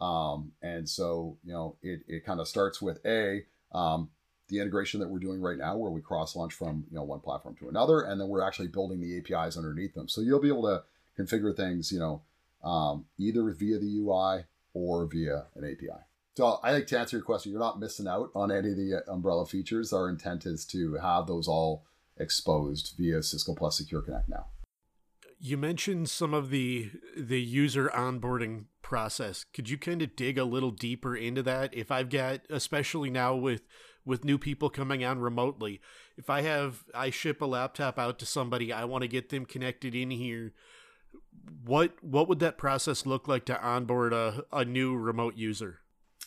Um, 0.00 0.52
and 0.62 0.88
so, 0.88 1.36
you 1.44 1.52
know, 1.52 1.76
it, 1.82 2.00
it 2.08 2.24
kind 2.24 2.40
of 2.40 2.48
starts 2.48 2.82
with 2.82 3.04
A, 3.06 3.44
um, 3.72 4.10
the 4.48 4.60
integration 4.60 5.00
that 5.00 5.08
we're 5.08 5.18
doing 5.18 5.40
right 5.40 5.56
now, 5.56 5.76
where 5.76 5.90
we 5.90 6.00
cross 6.00 6.36
launch 6.36 6.52
from, 6.54 6.84
you 6.90 6.96
know, 6.96 7.04
one 7.04 7.20
platform 7.20 7.54
to 7.56 7.68
another, 7.68 8.02
and 8.02 8.20
then 8.20 8.28
we're 8.28 8.46
actually 8.46 8.68
building 8.68 9.00
the 9.00 9.18
APIs 9.18 9.56
underneath 9.56 9.94
them. 9.94 10.08
So 10.08 10.20
you'll 10.20 10.40
be 10.40 10.48
able 10.48 10.64
to 10.64 10.82
configure 11.18 11.56
things, 11.56 11.90
you 11.90 11.98
know, 11.98 12.22
um, 12.62 13.06
either 13.18 13.50
via 13.50 13.78
the 13.78 13.98
UI 13.98 14.44
or 14.74 15.06
via 15.06 15.46
an 15.54 15.64
API. 15.64 16.00
So 16.34 16.58
I 16.62 16.72
think 16.72 16.86
to 16.88 16.98
answer 16.98 17.16
your 17.16 17.24
question, 17.24 17.52
you're 17.52 17.60
not 17.60 17.78
missing 17.78 18.08
out 18.08 18.30
on 18.34 18.50
any 18.50 18.70
of 18.70 18.76
the 18.76 19.02
uh, 19.06 19.12
umbrella 19.12 19.44
features. 19.46 19.92
Our 19.92 20.08
intent 20.08 20.46
is 20.46 20.64
to 20.66 20.94
have 20.94 21.26
those 21.26 21.46
all 21.46 21.84
exposed 22.16 22.94
via 22.98 23.22
Cisco 23.22 23.54
Plus 23.54 23.76
Secure 23.76 24.00
Connect 24.00 24.28
now. 24.28 24.46
You 25.38 25.58
mentioned 25.58 26.08
some 26.08 26.32
of 26.32 26.50
the 26.50 26.90
the 27.16 27.40
user 27.40 27.90
onboarding 27.94 28.66
process. 28.92 29.46
Could 29.54 29.70
you 29.70 29.78
kind 29.78 30.02
of 30.02 30.14
dig 30.16 30.36
a 30.36 30.44
little 30.44 30.70
deeper 30.70 31.16
into 31.16 31.42
that? 31.44 31.72
If 31.72 31.90
I've 31.90 32.10
got 32.10 32.42
especially 32.50 33.08
now 33.08 33.34
with 33.34 33.62
with 34.04 34.22
new 34.22 34.36
people 34.36 34.68
coming 34.68 35.02
on 35.02 35.18
remotely, 35.18 35.80
if 36.18 36.28
I 36.28 36.42
have 36.42 36.84
I 36.94 37.08
ship 37.08 37.40
a 37.40 37.46
laptop 37.46 37.98
out 37.98 38.18
to 38.18 38.26
somebody, 38.26 38.70
I 38.70 38.84
want 38.84 39.00
to 39.00 39.08
get 39.08 39.30
them 39.30 39.46
connected 39.46 39.94
in 39.94 40.10
here. 40.10 40.52
what 41.64 41.94
what 42.02 42.28
would 42.28 42.40
that 42.40 42.58
process 42.58 43.06
look 43.06 43.26
like 43.26 43.46
to 43.46 43.58
onboard 43.62 44.12
a, 44.12 44.44
a 44.52 44.66
new 44.66 44.94
remote 44.94 45.38
user? 45.38 45.78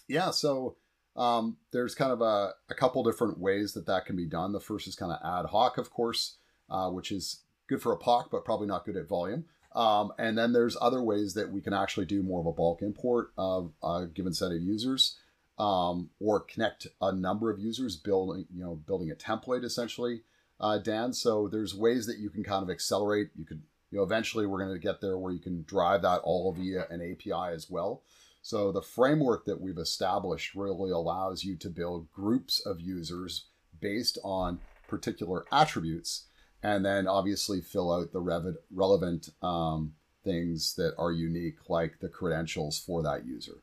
Yeah, 0.07 0.31
so 0.31 0.77
um, 1.15 1.57
there's 1.71 1.93
kind 1.93 2.11
of 2.11 2.21
a, 2.21 2.53
a 2.71 2.73
couple 2.73 3.03
different 3.03 3.39
ways 3.39 3.73
that 3.73 3.85
that 3.85 4.07
can 4.07 4.15
be 4.15 4.25
done. 4.25 4.53
The 4.53 4.59
first 4.59 4.87
is 4.87 4.95
kind 4.95 5.11
of 5.11 5.19
ad 5.23 5.51
hoc, 5.51 5.77
of 5.77 5.91
course, 5.91 6.37
uh, 6.67 6.89
which 6.89 7.11
is 7.11 7.43
good 7.69 7.83
for 7.83 7.93
a 7.93 7.99
POC, 7.99 8.31
but 8.31 8.43
probably 8.43 8.65
not 8.65 8.85
good 8.85 8.97
at 8.97 9.07
volume. 9.07 9.45
Um, 9.75 10.13
and 10.17 10.37
then 10.37 10.53
there's 10.53 10.77
other 10.79 11.03
ways 11.03 11.33
that 11.33 11.51
we 11.51 11.59
can 11.59 11.73
actually 11.73 12.05
do 12.05 12.23
more 12.23 12.39
of 12.39 12.45
a 12.45 12.53
bulk 12.53 12.81
import 12.81 13.31
of 13.37 13.73
a 13.83 14.07
given 14.07 14.33
set 14.33 14.53
of 14.53 14.61
users, 14.61 15.17
um, 15.59 16.09
or 16.19 16.39
connect 16.39 16.87
a 17.01 17.11
number 17.11 17.51
of 17.51 17.59
users, 17.59 17.97
building 17.97 18.45
you 18.53 18.63
know 18.63 18.75
building 18.75 19.11
a 19.11 19.15
template 19.15 19.65
essentially, 19.65 20.21
uh, 20.61 20.77
Dan. 20.77 21.11
So 21.11 21.49
there's 21.49 21.75
ways 21.75 22.07
that 22.07 22.19
you 22.19 22.29
can 22.29 22.43
kind 22.43 22.63
of 22.63 22.69
accelerate. 22.69 23.31
You 23.35 23.45
could 23.45 23.63
you 23.91 23.97
know 23.97 24.03
eventually 24.03 24.45
we're 24.45 24.63
going 24.63 24.73
to 24.73 24.79
get 24.79 25.01
there 25.01 25.17
where 25.17 25.33
you 25.33 25.39
can 25.39 25.63
drive 25.67 26.01
that 26.03 26.21
all 26.23 26.53
via 26.53 26.87
an 26.89 27.01
API 27.01 27.53
as 27.53 27.69
well. 27.69 28.01
So 28.41 28.71
the 28.71 28.81
framework 28.81 29.45
that 29.45 29.59
we've 29.59 29.77
established 29.77 30.55
really 30.55 30.91
allows 30.91 31.43
you 31.43 31.57
to 31.57 31.69
build 31.69 32.11
groups 32.11 32.63
of 32.65 32.79
users 32.79 33.47
based 33.81 34.19
on 34.23 34.59
particular 34.87 35.45
attributes 35.51 36.27
and 36.65 36.83
then 36.83 37.07
obviously 37.07 37.61
fill 37.61 37.93
out 37.93 38.11
the 38.11 38.19
rev- 38.19 38.57
relevant 38.73 39.29
um, 39.43 39.93
things 40.23 40.73
that 40.75 40.95
are 40.97 41.11
unique, 41.11 41.57
like 41.69 41.99
the 41.99 42.09
credentials 42.09 42.79
for 42.79 43.03
that 43.03 43.23
user. 43.23 43.57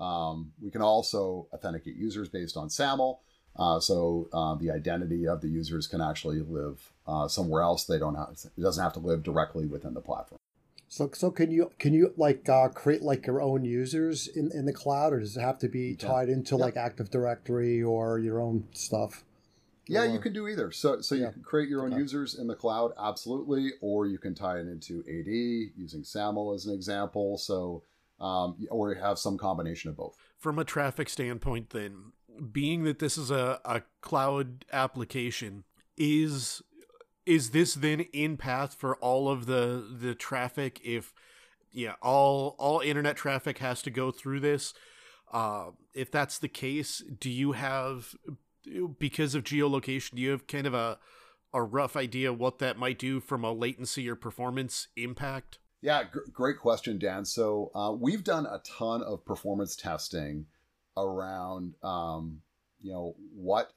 Um, 0.00 0.52
we 0.62 0.70
can 0.70 0.80
also 0.80 1.48
authenticate 1.52 1.96
users 1.96 2.30
based 2.30 2.56
on 2.56 2.70
SAML, 2.70 3.20
uh, 3.56 3.78
so 3.78 4.28
uh, 4.32 4.54
the 4.54 4.70
identity 4.70 5.28
of 5.28 5.42
the 5.42 5.48
users 5.48 5.86
can 5.86 6.00
actually 6.00 6.40
live 6.40 6.92
uh, 7.06 7.28
somewhere 7.28 7.62
else. 7.62 7.84
They 7.84 7.98
don't 7.98 8.14
have 8.14 8.30
it 8.56 8.60
doesn't 8.60 8.82
have 8.82 8.94
to 8.94 9.00
live 9.00 9.22
directly 9.22 9.66
within 9.66 9.92
the 9.92 10.00
platform. 10.00 10.38
So, 10.88 11.10
so 11.12 11.30
can 11.30 11.50
you 11.50 11.72
can 11.78 11.92
you 11.92 12.14
like 12.16 12.48
uh, 12.48 12.68
create 12.68 13.02
like 13.02 13.26
your 13.26 13.42
own 13.42 13.64
users 13.64 14.28
in, 14.28 14.50
in 14.52 14.64
the 14.64 14.72
cloud, 14.72 15.12
or 15.12 15.20
does 15.20 15.36
it 15.36 15.40
have 15.40 15.58
to 15.58 15.68
be 15.68 15.94
tied 15.94 16.30
into 16.30 16.56
like 16.56 16.76
Active 16.76 17.10
Directory 17.10 17.82
or 17.82 18.18
your 18.18 18.40
own 18.40 18.64
stuff? 18.72 19.24
Yeah, 19.88 20.02
or, 20.02 20.06
you 20.06 20.18
can 20.18 20.32
do 20.32 20.48
either. 20.48 20.72
So, 20.72 21.00
so 21.00 21.14
you 21.14 21.30
can 21.30 21.42
create 21.42 21.68
your 21.68 21.84
own 21.84 21.92
okay. 21.92 22.00
users 22.00 22.34
in 22.34 22.46
the 22.46 22.54
cloud, 22.54 22.92
absolutely, 22.98 23.72
or 23.80 24.06
you 24.06 24.18
can 24.18 24.34
tie 24.34 24.58
it 24.58 24.66
into 24.66 25.00
AD 25.00 25.78
using 25.80 26.02
SAML 26.02 26.54
as 26.54 26.66
an 26.66 26.74
example. 26.74 27.38
So, 27.38 27.82
um, 28.20 28.56
or 28.70 28.94
have 28.94 29.18
some 29.18 29.38
combination 29.38 29.90
of 29.90 29.96
both. 29.96 30.16
From 30.38 30.58
a 30.58 30.64
traffic 30.64 31.08
standpoint, 31.08 31.70
then, 31.70 32.12
being 32.52 32.84
that 32.84 32.98
this 32.98 33.16
is 33.16 33.30
a, 33.30 33.60
a 33.64 33.82
cloud 34.00 34.64
application, 34.72 35.64
is 35.96 36.62
is 37.24 37.50
this 37.50 37.74
then 37.74 38.00
in 38.12 38.36
path 38.36 38.74
for 38.74 38.96
all 38.96 39.28
of 39.28 39.46
the 39.46 39.84
the 40.00 40.14
traffic? 40.14 40.80
If 40.84 41.12
yeah, 41.72 41.94
all 42.02 42.56
all 42.58 42.80
internet 42.80 43.16
traffic 43.16 43.58
has 43.58 43.82
to 43.82 43.90
go 43.90 44.10
through 44.10 44.40
this. 44.40 44.74
Uh, 45.32 45.70
if 45.92 46.10
that's 46.10 46.38
the 46.38 46.48
case, 46.48 47.02
do 47.18 47.28
you 47.28 47.52
have 47.52 48.14
because 48.98 49.34
of 49.34 49.44
geolocation, 49.44 50.16
do 50.16 50.22
you 50.22 50.30
have 50.30 50.46
kind 50.46 50.66
of 50.66 50.74
a 50.74 50.98
a 51.52 51.62
rough 51.62 51.96
idea 51.96 52.32
what 52.32 52.58
that 52.58 52.76
might 52.76 52.98
do 52.98 53.18
from 53.18 53.42
a 53.42 53.52
latency 53.52 54.08
or 54.10 54.14
performance 54.14 54.88
impact? 54.96 55.58
Yeah, 55.80 56.04
g- 56.04 56.20
great 56.32 56.58
question, 56.58 56.98
Dan. 56.98 57.24
So 57.24 57.70
uh, 57.74 57.92
we've 57.98 58.24
done 58.24 58.44
a 58.44 58.60
ton 58.78 59.02
of 59.02 59.24
performance 59.24 59.74
testing 59.74 60.46
around, 60.96 61.74
um, 61.82 62.42
you 62.82 62.92
know, 62.92 63.14
what 63.34 63.72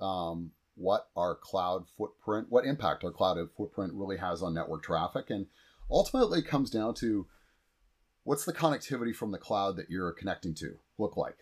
um, 0.00 0.52
what 0.76 1.08
our 1.16 1.34
cloud 1.34 1.86
footprint, 1.96 2.46
what 2.50 2.66
impact 2.66 3.04
our 3.04 3.12
cloud 3.12 3.38
footprint 3.56 3.92
really 3.94 4.18
has 4.18 4.42
on 4.42 4.54
network 4.54 4.82
traffic, 4.82 5.30
and 5.30 5.46
ultimately 5.90 6.42
comes 6.42 6.70
down 6.70 6.94
to 6.94 7.26
what's 8.24 8.44
the 8.44 8.52
connectivity 8.52 9.14
from 9.14 9.30
the 9.30 9.38
cloud 9.38 9.76
that 9.76 9.90
you're 9.90 10.12
connecting 10.12 10.54
to 10.54 10.76
look 10.98 11.16
like 11.16 11.38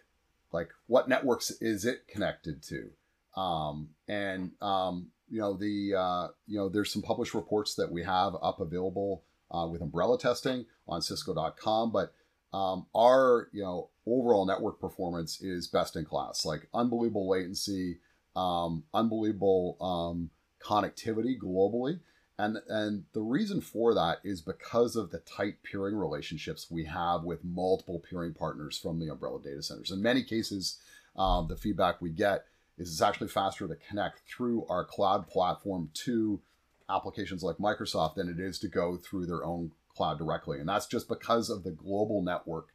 like 0.52 0.70
what 0.86 1.08
networks 1.08 1.50
is 1.60 1.84
it 1.84 2.06
connected 2.08 2.62
to? 2.64 3.40
Um, 3.40 3.90
and 4.08 4.52
um, 4.60 5.08
you 5.28 5.40
know 5.40 5.54
the 5.54 5.94
uh, 5.94 6.28
you 6.46 6.58
know 6.58 6.68
there's 6.68 6.92
some 6.92 7.02
published 7.02 7.34
reports 7.34 7.74
that 7.76 7.90
we 7.90 8.02
have 8.04 8.34
up 8.42 8.60
available 8.60 9.24
uh, 9.50 9.66
with 9.66 9.82
umbrella 9.82 10.18
testing 10.18 10.66
on 10.86 11.00
cisco.com 11.00 11.92
but 11.92 12.12
um, 12.52 12.86
our 12.94 13.48
you 13.52 13.62
know 13.62 13.88
overall 14.06 14.46
network 14.46 14.80
performance 14.80 15.40
is 15.40 15.68
best 15.68 15.96
in 15.96 16.04
class. 16.04 16.44
Like 16.44 16.68
unbelievable 16.74 17.28
latency 17.28 17.98
um, 18.36 18.84
unbelievable 18.94 19.76
um, 19.80 20.30
connectivity 20.64 21.38
globally 21.38 22.00
and 22.38 22.58
and 22.68 23.04
the 23.12 23.20
reason 23.20 23.60
for 23.60 23.94
that 23.94 24.18
is 24.24 24.40
because 24.40 24.96
of 24.96 25.10
the 25.10 25.20
tight 25.20 25.62
peering 25.62 25.96
relationships 25.96 26.70
we 26.70 26.84
have 26.84 27.24
with 27.24 27.44
multiple 27.44 28.02
peering 28.08 28.34
partners 28.34 28.78
from 28.78 28.98
the 28.98 29.10
umbrella 29.10 29.40
data 29.42 29.62
centers. 29.62 29.90
In 29.90 30.02
many 30.02 30.22
cases, 30.22 30.78
um, 31.16 31.48
the 31.48 31.56
feedback 31.56 32.00
we 32.00 32.10
get 32.10 32.44
is 32.78 32.90
it's 32.90 33.02
actually 33.02 33.28
faster 33.28 33.68
to 33.68 33.76
connect 33.76 34.22
through 34.28 34.66
our 34.68 34.84
cloud 34.84 35.28
platform 35.28 35.90
to 35.94 36.40
applications 36.88 37.42
like 37.42 37.56
Microsoft 37.56 38.14
than 38.14 38.28
it 38.28 38.40
is 38.40 38.58
to 38.60 38.68
go 38.68 38.96
through 38.96 39.26
their 39.26 39.44
own 39.44 39.72
cloud 39.94 40.18
directly. 40.18 40.58
And 40.58 40.68
that's 40.68 40.86
just 40.86 41.08
because 41.08 41.50
of 41.50 41.64
the 41.64 41.70
global 41.70 42.22
network 42.22 42.68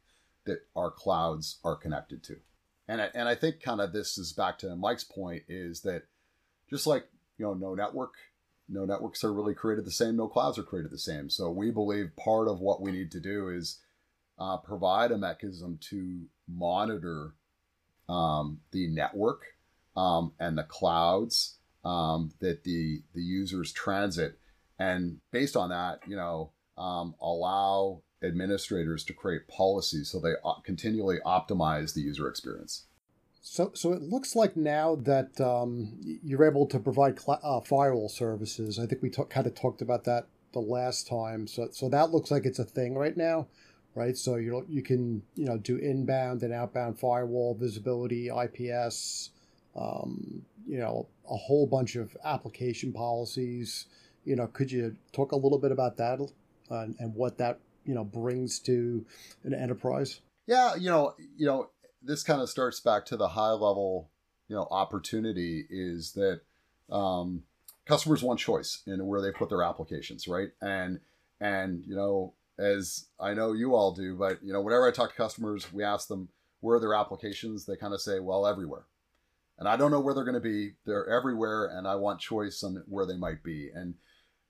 that 0.44 0.60
our 0.74 0.90
clouds 0.90 1.58
are 1.64 1.76
connected 1.76 2.22
to. 2.24 2.36
And 2.86 3.02
I, 3.02 3.10
and 3.14 3.28
I 3.28 3.34
think 3.34 3.60
kind 3.60 3.80
of 3.80 3.92
this 3.92 4.16
is 4.16 4.32
back 4.32 4.58
to 4.58 4.74
Mike's 4.76 5.04
point 5.04 5.42
is 5.48 5.82
that 5.82 6.04
just 6.70 6.86
like 6.86 7.06
you 7.36 7.44
know 7.44 7.54
no 7.54 7.74
network 7.74 8.14
no 8.68 8.84
networks 8.84 9.24
are 9.24 9.32
really 9.32 9.54
created 9.54 9.84
the 9.84 9.90
same, 9.90 10.16
no 10.16 10.28
clouds 10.28 10.58
are 10.58 10.62
created 10.62 10.90
the 10.90 10.98
same. 10.98 11.30
So 11.30 11.50
we 11.50 11.70
believe 11.70 12.16
part 12.16 12.48
of 12.48 12.60
what 12.60 12.80
we 12.80 12.92
need 12.92 13.10
to 13.12 13.20
do 13.20 13.48
is 13.48 13.78
uh, 14.38 14.58
provide 14.58 15.10
a 15.10 15.18
mechanism 15.18 15.78
to 15.90 16.26
monitor 16.46 17.34
um, 18.08 18.60
the 18.72 18.88
network 18.88 19.42
um, 19.96 20.32
and 20.38 20.56
the 20.56 20.62
clouds 20.62 21.56
um, 21.84 22.32
that 22.40 22.64
the 22.64 23.02
the 23.14 23.22
users 23.22 23.72
transit, 23.72 24.38
and 24.78 25.18
based 25.32 25.56
on 25.56 25.70
that, 25.70 26.00
you 26.06 26.16
know, 26.16 26.52
um, 26.76 27.14
allow 27.20 28.02
administrators 28.22 29.04
to 29.04 29.12
create 29.12 29.46
policies 29.48 30.10
so 30.10 30.18
they 30.18 30.32
continually 30.64 31.18
optimize 31.24 31.94
the 31.94 32.00
user 32.00 32.28
experience. 32.28 32.86
So, 33.40 33.70
so 33.74 33.92
it 33.92 34.02
looks 34.02 34.34
like 34.34 34.56
now 34.56 34.96
that 34.96 35.40
um, 35.40 35.98
you're 36.02 36.44
able 36.44 36.66
to 36.66 36.78
provide 36.78 37.20
cl- 37.20 37.40
uh, 37.42 37.60
firewall 37.60 38.08
services. 38.08 38.78
I 38.78 38.86
think 38.86 39.02
we 39.02 39.10
t- 39.10 39.22
kind 39.30 39.46
of 39.46 39.54
talked 39.54 39.80
about 39.80 40.04
that 40.04 40.26
the 40.52 40.60
last 40.60 41.06
time. 41.06 41.46
So, 41.46 41.68
so 41.72 41.88
that 41.88 42.10
looks 42.10 42.30
like 42.30 42.44
it's 42.44 42.58
a 42.58 42.64
thing 42.64 42.94
right 42.96 43.16
now, 43.16 43.46
right? 43.94 44.16
So 44.16 44.36
you 44.36 44.66
you 44.68 44.82
can 44.82 45.22
you 45.34 45.46
know 45.46 45.56
do 45.58 45.76
inbound 45.76 46.42
and 46.42 46.52
outbound 46.52 46.98
firewall 46.98 47.54
visibility, 47.54 48.30
IPS, 48.30 49.30
um, 49.76 50.42
you 50.66 50.78
know, 50.78 51.06
a 51.30 51.36
whole 51.36 51.66
bunch 51.66 51.96
of 51.96 52.16
application 52.24 52.92
policies. 52.92 53.86
You 54.24 54.36
know, 54.36 54.46
could 54.46 54.70
you 54.70 54.96
talk 55.12 55.32
a 55.32 55.36
little 55.36 55.58
bit 55.58 55.72
about 55.72 55.96
that 55.98 56.18
and, 56.70 56.96
and 56.98 57.14
what 57.14 57.38
that 57.38 57.60
you 57.84 57.94
know 57.94 58.04
brings 58.04 58.58
to 58.60 59.06
an 59.44 59.54
enterprise? 59.54 60.20
Yeah, 60.46 60.76
you 60.76 60.88
know, 60.88 61.14
you 61.36 61.46
know, 61.46 61.70
this 62.02 62.22
kind 62.22 62.40
of 62.40 62.48
starts 62.48 62.80
back 62.80 63.04
to 63.06 63.16
the 63.16 63.28
high 63.28 63.50
level, 63.50 64.10
you 64.48 64.56
know, 64.56 64.68
opportunity 64.70 65.66
is 65.68 66.12
that 66.12 66.40
um, 66.90 67.42
customers 67.86 68.22
want 68.22 68.38
choice 68.38 68.82
in 68.86 69.06
where 69.06 69.20
they 69.20 69.32
put 69.32 69.48
their 69.48 69.62
applications, 69.62 70.28
right? 70.28 70.50
And 70.60 71.00
and 71.40 71.84
you 71.86 71.94
know, 71.94 72.34
as 72.58 73.06
I 73.20 73.34
know 73.34 73.52
you 73.52 73.74
all 73.74 73.92
do, 73.92 74.16
but 74.16 74.42
you 74.42 74.52
know, 74.52 74.60
whenever 74.60 74.86
I 74.86 74.92
talk 74.92 75.10
to 75.10 75.16
customers, 75.16 75.72
we 75.72 75.84
ask 75.84 76.08
them 76.08 76.28
where 76.60 76.76
are 76.76 76.80
their 76.80 76.94
applications. 76.94 77.64
They 77.64 77.76
kind 77.76 77.94
of 77.94 78.00
say, 78.00 78.18
well, 78.18 78.46
everywhere. 78.46 78.84
And 79.58 79.68
I 79.68 79.76
don't 79.76 79.90
know 79.90 80.00
where 80.00 80.14
they're 80.14 80.24
going 80.24 80.34
to 80.34 80.40
be. 80.40 80.74
They're 80.86 81.08
everywhere, 81.08 81.66
and 81.66 81.86
I 81.86 81.96
want 81.96 82.20
choice 82.20 82.62
on 82.62 82.82
where 82.86 83.06
they 83.06 83.16
might 83.16 83.42
be. 83.42 83.70
And 83.74 83.94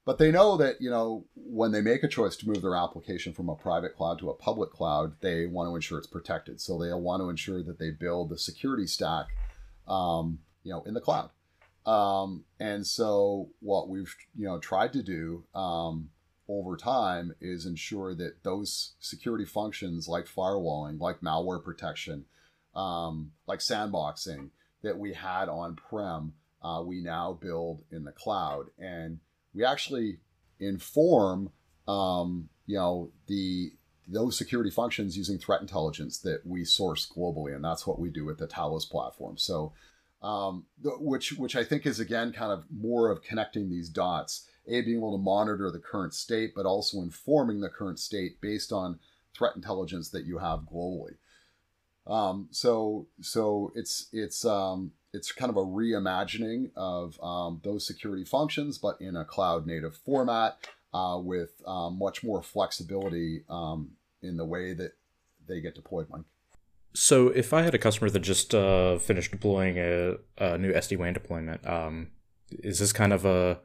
but 0.08 0.16
they 0.16 0.32
know 0.32 0.56
that 0.56 0.80
you 0.80 0.88
know 0.88 1.26
when 1.34 1.70
they 1.70 1.82
make 1.82 2.02
a 2.02 2.08
choice 2.08 2.34
to 2.34 2.48
move 2.48 2.62
their 2.62 2.74
application 2.74 3.34
from 3.34 3.50
a 3.50 3.54
private 3.54 3.94
cloud 3.94 4.18
to 4.18 4.30
a 4.30 4.34
public 4.34 4.70
cloud 4.70 5.12
they 5.20 5.44
want 5.44 5.68
to 5.68 5.74
ensure 5.74 5.98
it's 5.98 6.06
protected. 6.06 6.62
So 6.62 6.78
they'll 6.78 6.98
want 6.98 7.20
to 7.20 7.28
ensure 7.28 7.62
that 7.62 7.78
they 7.78 7.90
build 7.90 8.30
the 8.30 8.38
security 8.38 8.86
stack 8.86 9.26
um, 9.86 10.38
you 10.62 10.72
know 10.72 10.82
in 10.86 10.94
the 10.94 11.02
cloud. 11.02 11.28
Um, 11.84 12.44
and 12.58 12.86
so 12.86 13.50
what 13.60 13.90
we've 13.90 14.14
you 14.34 14.46
know 14.46 14.58
tried 14.58 14.94
to 14.94 15.02
do 15.02 15.44
um, 15.54 16.08
over 16.48 16.78
time 16.78 17.34
is 17.38 17.66
ensure 17.66 18.14
that 18.14 18.42
those 18.44 18.94
security 19.00 19.44
functions 19.44 20.08
like 20.08 20.24
firewalling 20.24 20.98
like 20.98 21.20
malware 21.20 21.62
protection 21.62 22.24
um, 22.74 23.32
like 23.46 23.58
sandboxing 23.58 24.48
that 24.82 24.98
we 24.98 25.12
had 25.12 25.50
on 25.50 25.76
prem 25.76 26.32
uh, 26.62 26.82
we 26.84 27.02
now 27.02 27.38
build 27.40 27.82
in 27.90 28.04
the 28.04 28.12
cloud. 28.12 28.66
And 28.78 29.20
we 29.54 29.64
actually 29.64 30.18
inform 30.61 31.50
um, 31.87 32.48
you 32.66 32.76
know 32.76 33.11
the 33.26 33.72
those 34.06 34.38
security 34.38 34.70
functions 34.70 35.16
using 35.16 35.38
threat 35.38 35.61
intelligence 35.61 36.18
that 36.18 36.40
we 36.46 36.64
source 36.64 37.11
globally, 37.11 37.54
and 37.54 37.64
that's 37.64 37.87
what 37.87 37.98
we 37.98 38.08
do 38.08 38.24
with 38.24 38.38
the 38.38 38.46
Talos 38.46 38.88
platform. 38.88 39.37
So, 39.37 39.72
um, 40.22 40.64
which 40.82 41.32
which 41.32 41.56
I 41.56 41.64
think 41.64 41.87
is 41.87 42.00
again 42.00 42.32
kind 42.32 42.52
of 42.52 42.64
more 42.70 43.11
of 43.11 43.22
connecting 43.22 43.68
these 43.68 43.88
dots. 43.88 44.46
a 44.66 44.82
being 44.82 44.98
able 44.98 45.16
to 45.16 45.22
monitor 45.22 45.70
the 45.70 45.78
current 45.78 46.14
state, 46.14 46.52
but 46.54 46.66
also 46.66 46.98
informing 46.98 47.61
the 47.61 47.68
current 47.68 47.98
state 47.98 48.40
based 48.40 48.72
on 48.72 48.98
threat 49.34 49.56
intelligence 49.56 50.11
that 50.11 50.24
you 50.24 50.38
have 50.38 50.61
globally. 50.61 51.16
Um, 52.06 52.48
so 52.50 53.06
so 53.20 53.72
it's 53.74 54.08
it's 54.12 54.44
um, 54.44 54.92
it's 55.12 55.32
kind 55.32 55.50
of 55.50 55.56
a 55.56 55.64
reimagining 55.64 56.70
of 56.76 57.18
um, 57.22 57.60
those 57.64 57.86
security 57.86 58.24
functions, 58.24 58.78
but 58.78 59.00
in 59.00 59.16
a 59.16 59.24
cloud 59.24 59.66
native 59.66 59.96
format 59.96 60.58
uh, 60.92 61.18
with 61.22 61.50
um, 61.66 61.98
much 61.98 62.22
more 62.22 62.42
flexibility 62.42 63.44
um, 63.48 63.90
in 64.22 64.36
the 64.36 64.44
way 64.44 64.74
that 64.74 64.92
they 65.46 65.60
get 65.60 65.74
deployed, 65.74 66.06
Mike. 66.10 66.22
So 66.94 67.28
if 67.28 67.52
I 67.52 67.62
had 67.62 67.74
a 67.74 67.78
customer 67.78 68.10
that 68.10 68.20
just 68.20 68.54
uh, 68.54 68.98
finished 68.98 69.30
deploying 69.30 69.78
a, 69.78 70.16
a 70.38 70.58
new 70.58 70.72
SD 70.72 70.98
WAN 70.98 71.12
deployment, 71.12 71.66
um, 71.66 72.08
is 72.50 72.78
this 72.78 72.92
kind 72.92 73.12
of 73.12 73.24
a 73.24 73.60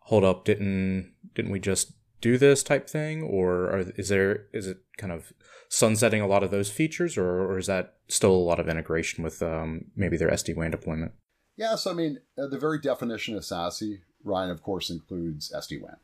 hold 0.00 0.24
up? 0.24 0.44
Didn't 0.44 1.12
didn't 1.34 1.50
we 1.50 1.60
just 1.60 1.92
do 2.24 2.38
this 2.38 2.62
type 2.62 2.88
thing, 2.88 3.22
or 3.22 3.64
are, 3.64 3.92
is 3.96 4.08
there 4.08 4.46
is 4.54 4.66
it 4.66 4.78
kind 4.96 5.12
of 5.12 5.34
sunsetting 5.68 6.22
a 6.22 6.26
lot 6.26 6.42
of 6.42 6.50
those 6.50 6.70
features, 6.70 7.18
or, 7.18 7.42
or 7.42 7.58
is 7.58 7.66
that 7.66 7.96
still 8.08 8.32
a 8.32 8.46
lot 8.48 8.58
of 8.58 8.66
integration 8.66 9.22
with 9.22 9.42
um, 9.42 9.84
maybe 9.94 10.16
their 10.16 10.30
SD 10.30 10.56
WAN 10.56 10.70
deployment? 10.70 11.12
Yeah, 11.56 11.74
so 11.76 11.90
I 11.90 11.94
mean, 11.94 12.20
the 12.36 12.58
very 12.58 12.80
definition 12.80 13.36
of 13.36 13.42
SASE, 13.42 14.00
Ryan, 14.24 14.50
of 14.50 14.62
course, 14.62 14.88
includes 14.88 15.52
SD 15.54 15.82
WAN. 15.82 15.96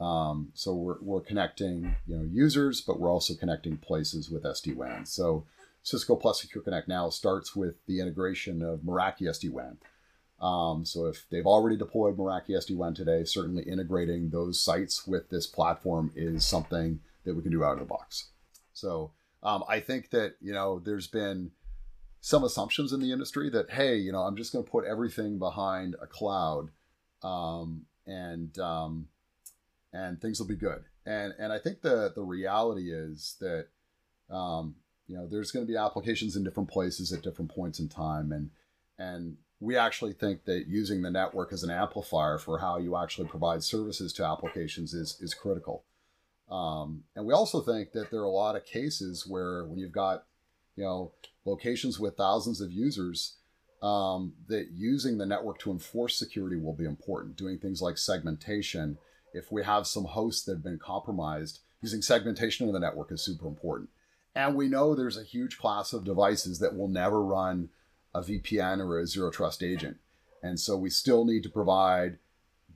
Um, 0.00 0.48
so 0.54 0.74
we're, 0.74 0.98
we're 1.00 1.20
connecting 1.20 1.94
you 2.08 2.16
know 2.16 2.24
users, 2.24 2.80
but 2.80 2.98
we're 2.98 3.12
also 3.12 3.34
connecting 3.34 3.76
places 3.76 4.28
with 4.28 4.42
SD 4.42 4.74
WAN. 4.74 5.06
So 5.06 5.46
Cisco 5.84 6.16
Plus 6.16 6.40
Secure 6.40 6.64
Connect 6.64 6.88
now 6.88 7.08
starts 7.08 7.54
with 7.54 7.76
the 7.86 8.00
integration 8.00 8.62
of 8.62 8.80
Meraki 8.80 9.22
SD 9.22 9.50
WAN. 9.50 9.78
Um, 10.40 10.84
so 10.84 11.06
if 11.06 11.26
they've 11.30 11.46
already 11.46 11.76
deployed 11.76 12.16
Meraki 12.16 12.50
SD 12.50 12.76
WAN 12.76 12.94
today, 12.94 13.24
certainly 13.24 13.64
integrating 13.64 14.30
those 14.30 14.62
sites 14.62 15.06
with 15.06 15.30
this 15.30 15.46
platform 15.46 16.12
is 16.14 16.44
something 16.44 17.00
that 17.24 17.34
we 17.34 17.42
can 17.42 17.50
do 17.50 17.64
out 17.64 17.72
of 17.72 17.80
the 17.80 17.84
box. 17.84 18.28
So 18.72 19.10
um, 19.42 19.64
I 19.68 19.80
think 19.80 20.10
that 20.10 20.36
you 20.40 20.52
know 20.52 20.78
there's 20.78 21.08
been 21.08 21.50
some 22.20 22.44
assumptions 22.44 22.92
in 22.92 23.00
the 23.00 23.12
industry 23.12 23.50
that 23.50 23.70
hey, 23.70 23.96
you 23.96 24.12
know, 24.12 24.22
I'm 24.22 24.36
just 24.36 24.52
going 24.52 24.64
to 24.64 24.70
put 24.70 24.84
everything 24.84 25.38
behind 25.38 25.96
a 26.00 26.06
cloud, 26.06 26.70
um, 27.22 27.86
and 28.06 28.56
um, 28.58 29.08
and 29.92 30.20
things 30.20 30.38
will 30.38 30.46
be 30.46 30.56
good. 30.56 30.84
And 31.06 31.34
and 31.38 31.52
I 31.52 31.58
think 31.58 31.82
the 31.82 32.12
the 32.14 32.22
reality 32.22 32.92
is 32.92 33.36
that 33.40 33.66
um, 34.30 34.76
you 35.06 35.16
know 35.16 35.26
there's 35.26 35.50
going 35.50 35.66
to 35.66 35.72
be 35.72 35.76
applications 35.76 36.36
in 36.36 36.44
different 36.44 36.70
places 36.70 37.12
at 37.12 37.22
different 37.22 37.52
points 37.52 37.80
in 37.80 37.88
time, 37.88 38.32
and 38.32 38.50
and 38.98 39.36
we 39.60 39.76
actually 39.76 40.12
think 40.12 40.44
that 40.44 40.66
using 40.68 41.02
the 41.02 41.10
network 41.10 41.52
as 41.52 41.62
an 41.62 41.70
amplifier 41.70 42.38
for 42.38 42.58
how 42.58 42.78
you 42.78 42.96
actually 42.96 43.28
provide 43.28 43.62
services 43.62 44.12
to 44.14 44.24
applications 44.24 44.94
is 44.94 45.18
is 45.20 45.34
critical. 45.34 45.84
Um, 46.50 47.04
and 47.14 47.26
we 47.26 47.34
also 47.34 47.60
think 47.60 47.92
that 47.92 48.10
there 48.10 48.20
are 48.20 48.24
a 48.24 48.30
lot 48.30 48.56
of 48.56 48.64
cases 48.64 49.26
where 49.26 49.64
when 49.64 49.78
you've 49.78 49.92
got 49.92 50.24
you 50.76 50.84
know 50.84 51.12
locations 51.44 51.98
with 51.98 52.16
thousands 52.16 52.60
of 52.60 52.70
users 52.70 53.34
um, 53.82 54.32
that 54.48 54.68
using 54.72 55.18
the 55.18 55.26
network 55.26 55.58
to 55.60 55.70
enforce 55.70 56.16
security 56.16 56.56
will 56.56 56.72
be 56.72 56.84
important 56.84 57.36
doing 57.36 57.58
things 57.58 57.82
like 57.82 57.98
segmentation 57.98 58.96
if 59.34 59.52
we 59.52 59.62
have 59.64 59.86
some 59.86 60.04
hosts 60.04 60.44
that 60.44 60.52
have 60.52 60.64
been 60.64 60.78
compromised 60.78 61.60
using 61.82 62.00
segmentation 62.00 62.66
of 62.66 62.72
the 62.72 62.80
network 62.80 63.12
is 63.12 63.22
super 63.22 63.46
important 63.46 63.88
and 64.34 64.54
we 64.54 64.68
know 64.68 64.94
there's 64.94 65.18
a 65.18 65.24
huge 65.24 65.58
class 65.58 65.92
of 65.92 66.04
devices 66.04 66.58
that 66.60 66.76
will 66.76 66.88
never 66.88 67.22
run 67.22 67.68
a 68.18 68.22
vpn 68.22 68.80
or 68.80 68.98
a 68.98 69.06
zero 69.06 69.30
trust 69.30 69.62
agent 69.62 69.96
and 70.42 70.58
so 70.58 70.76
we 70.76 70.90
still 70.90 71.24
need 71.24 71.42
to 71.42 71.48
provide 71.48 72.18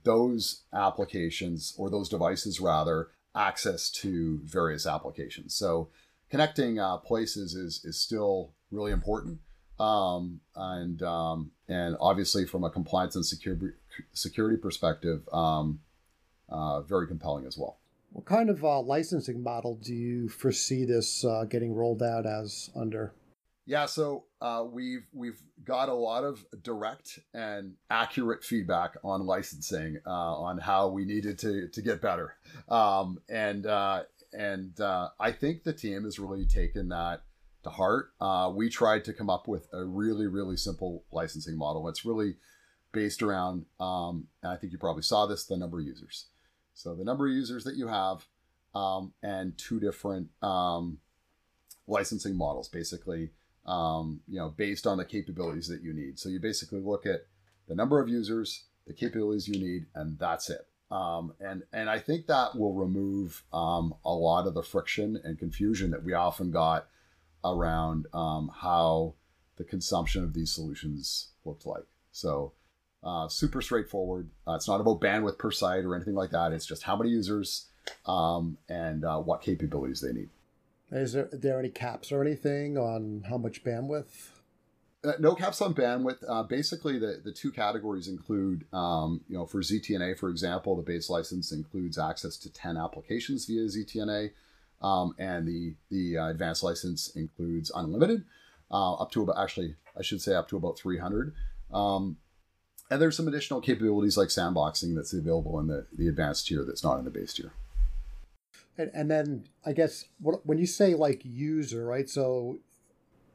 those 0.03 0.63
applications 0.73 1.73
or 1.77 1.89
those 1.89 2.09
devices 2.09 2.59
rather 2.59 3.09
access 3.35 3.89
to 3.89 4.39
various 4.43 4.85
applications 4.85 5.53
so 5.53 5.89
connecting 6.29 6.79
uh, 6.79 6.97
places 6.97 7.53
is 7.53 7.85
is 7.85 7.99
still 7.99 8.53
really 8.71 8.91
important. 8.91 9.39
Um, 9.79 10.41
and 10.55 11.01
um, 11.03 11.51
and 11.67 11.95
obviously 11.99 12.45
from 12.45 12.63
a 12.63 12.69
compliance 12.69 13.15
and 13.15 13.25
security 13.25 13.67
security 14.13 14.57
perspective, 14.57 15.21
um, 15.31 15.79
uh, 16.49 16.81
very 16.81 17.07
compelling 17.07 17.45
as 17.45 17.57
well. 17.57 17.77
What 18.11 18.25
kind 18.25 18.49
of 18.49 18.63
uh, 18.63 18.81
licensing 18.81 19.41
model 19.41 19.75
do 19.75 19.93
you 19.93 20.27
foresee 20.29 20.85
this 20.85 21.23
uh, 21.23 21.45
getting 21.49 21.73
rolled 21.73 22.03
out 22.03 22.25
as 22.25 22.69
under? 22.75 23.13
Yeah, 23.65 23.85
so 23.85 24.25
uh, 24.43 24.65
we've 24.69 25.07
we've 25.13 25.41
got 25.63 25.87
a 25.87 25.93
lot 25.93 26.25
of 26.25 26.45
direct 26.61 27.17
and 27.33 27.75
accurate 27.89 28.43
feedback 28.43 28.95
on 29.01 29.25
licensing 29.25 29.99
uh, 30.05 30.09
on 30.09 30.57
how 30.57 30.89
we 30.89 31.05
needed 31.05 31.39
to 31.39 31.69
to 31.69 31.81
get 31.81 32.01
better, 32.01 32.35
um, 32.67 33.19
and 33.29 33.65
uh, 33.65 34.03
and 34.33 34.79
uh, 34.81 35.09
I 35.17 35.31
think 35.31 35.63
the 35.63 35.71
team 35.71 36.03
has 36.03 36.19
really 36.19 36.45
taken 36.45 36.89
that 36.89 37.23
to 37.63 37.69
heart. 37.69 38.11
Uh, 38.19 38.51
we 38.53 38.69
tried 38.69 39.05
to 39.05 39.13
come 39.13 39.29
up 39.29 39.47
with 39.47 39.65
a 39.71 39.85
really, 39.85 40.27
really 40.27 40.57
simple 40.57 41.05
licensing 41.13 41.57
model. 41.57 41.87
It's 41.87 42.03
really 42.03 42.35
based 42.91 43.23
around, 43.23 43.65
um, 43.79 44.27
and 44.43 44.51
I 44.51 44.57
think 44.57 44.73
you 44.73 44.77
probably 44.77 45.03
saw 45.03 45.25
this, 45.25 45.45
the 45.45 45.55
number 45.55 45.79
of 45.79 45.85
users. 45.85 46.25
So 46.73 46.93
the 46.95 47.05
number 47.05 47.27
of 47.27 47.33
users 47.33 47.63
that 47.63 47.75
you 47.75 47.87
have, 47.87 48.27
um, 48.75 49.13
and 49.23 49.57
two 49.57 49.79
different 49.79 50.27
um, 50.41 50.97
licensing 51.87 52.35
models, 52.35 52.67
basically, 52.67 53.31
um, 53.65 54.21
you 54.27 54.37
know, 54.37 54.49
based 54.49 54.85
on 54.85 54.97
the 54.97 55.05
capabilities 55.05 55.67
that 55.67 55.81
you 55.81 55.93
need. 55.93 56.19
So 56.19 56.29
you 56.29 56.39
basically 56.39 56.81
look 56.81 57.05
at 57.05 57.25
the 57.67 57.75
number 57.75 57.99
of 57.99 58.09
users, 58.09 58.63
the 58.87 58.93
capabilities 58.93 59.47
you 59.47 59.59
need, 59.59 59.85
and 59.95 60.17
that's 60.19 60.49
it. 60.49 60.67
Um, 60.91 61.33
and 61.39 61.63
and 61.71 61.89
I 61.89 61.99
think 61.99 62.27
that 62.27 62.55
will 62.55 62.73
remove 62.73 63.43
um, 63.51 63.95
a 64.05 64.13
lot 64.13 64.45
of 64.45 64.53
the 64.53 64.61
friction 64.61 65.19
and 65.23 65.39
confusion 65.39 65.91
that 65.91 66.03
we 66.03 66.13
often 66.13 66.51
got 66.51 66.87
around 67.43 68.05
um, 68.13 68.51
how 68.53 69.15
the 69.57 69.63
consumption 69.63 70.23
of 70.23 70.33
these 70.33 70.51
solutions 70.51 71.29
looked 71.45 71.65
like. 71.65 71.85
So 72.11 72.53
uh, 73.03 73.27
super 73.27 73.61
straightforward. 73.61 74.29
Uh, 74.47 74.53
it's 74.53 74.67
not 74.67 74.81
about 74.81 75.01
bandwidth 75.01 75.37
per 75.37 75.51
site 75.51 75.83
or 75.83 75.95
anything 75.95 76.15
like 76.15 76.31
that. 76.31 76.53
It's 76.53 76.65
just 76.65 76.83
how 76.83 76.95
many 76.95 77.09
users 77.09 77.67
um, 78.05 78.57
and 78.69 79.03
uh, 79.03 79.19
what 79.19 79.41
capabilities 79.41 80.01
they 80.01 80.13
need. 80.13 80.29
Is 80.93 81.13
there, 81.13 81.27
there 81.31 81.59
any 81.59 81.69
caps 81.69 82.11
or 82.11 82.21
anything 82.21 82.77
on 82.77 83.23
how 83.27 83.37
much 83.37 83.63
bandwidth? 83.63 84.29
Uh, 85.03 85.13
no 85.19 85.33
caps 85.33 85.59
on 85.59 85.73
bandwidth. 85.73 86.23
Uh, 86.29 86.43
basically, 86.43 86.99
the, 86.99 87.19
the 87.23 87.31
two 87.31 87.51
categories 87.51 88.07
include, 88.07 88.65
um, 88.71 89.21
you 89.27 89.35
know, 89.35 89.45
for 89.45 89.59
ZTNA, 89.61 90.17
for 90.17 90.29
example, 90.29 90.75
the 90.75 90.83
base 90.83 91.09
license 91.09 91.51
includes 91.51 91.97
access 91.97 92.37
to 92.37 92.53
10 92.53 92.77
applications 92.77 93.45
via 93.45 93.63
ZTNA, 93.63 94.31
um, 94.81 95.15
and 95.17 95.47
the, 95.47 95.75
the 95.89 96.17
uh, 96.17 96.29
advanced 96.29 96.63
license 96.63 97.09
includes 97.15 97.71
unlimited, 97.75 98.23
uh, 98.71 98.93
up 98.93 99.11
to 99.11 99.23
about, 99.23 99.41
actually, 99.41 99.75
I 99.97 100.03
should 100.03 100.21
say 100.21 100.35
up 100.35 100.47
to 100.49 100.57
about 100.57 100.77
300. 100.77 101.33
Um, 101.73 102.17
and 102.91 103.01
there's 103.01 103.17
some 103.17 103.27
additional 103.27 103.61
capabilities 103.61 104.15
like 104.15 104.27
sandboxing 104.27 104.95
that's 104.95 105.13
available 105.13 105.59
in 105.59 105.67
the, 105.67 105.87
the 105.91 106.07
advanced 106.07 106.47
tier 106.47 106.63
that's 106.63 106.83
not 106.83 106.99
in 106.99 107.05
the 107.05 107.11
base 107.11 107.33
tier. 107.33 107.51
And, 108.77 108.89
and 108.93 109.11
then 109.11 109.47
I 109.65 109.73
guess 109.73 110.05
what, 110.19 110.45
when 110.45 110.57
you 110.57 110.65
say 110.65 110.95
like 110.95 111.21
user, 111.23 111.85
right? 111.85 112.09
So 112.09 112.59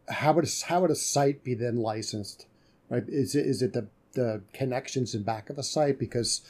how 0.08 0.32
would 0.32 0.44
a, 0.44 0.66
how 0.66 0.80
would 0.80 0.90
a 0.90 0.96
site 0.96 1.44
be 1.44 1.54
then 1.54 1.76
licensed? 1.76 2.46
Right? 2.88 3.04
Is 3.06 3.34
it 3.34 3.46
is 3.46 3.62
it 3.62 3.72
the 3.72 3.88
the 4.14 4.42
connections 4.52 5.14
in 5.14 5.22
back 5.22 5.50
of 5.50 5.58
a 5.58 5.62
site 5.62 5.98
because 5.98 6.42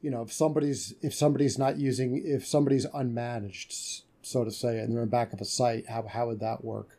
you 0.00 0.10
know 0.10 0.22
if 0.22 0.32
somebody's 0.32 0.94
if 1.00 1.14
somebody's 1.14 1.58
not 1.58 1.78
using 1.78 2.20
if 2.24 2.46
somebody's 2.46 2.86
unmanaged 2.88 4.02
so 4.22 4.44
to 4.44 4.50
say 4.50 4.78
and 4.78 4.92
they're 4.92 5.02
in 5.02 5.08
back 5.08 5.32
of 5.32 5.40
a 5.40 5.44
site 5.44 5.88
how, 5.88 6.02
how 6.06 6.26
would 6.26 6.40
that 6.40 6.62
work 6.62 6.98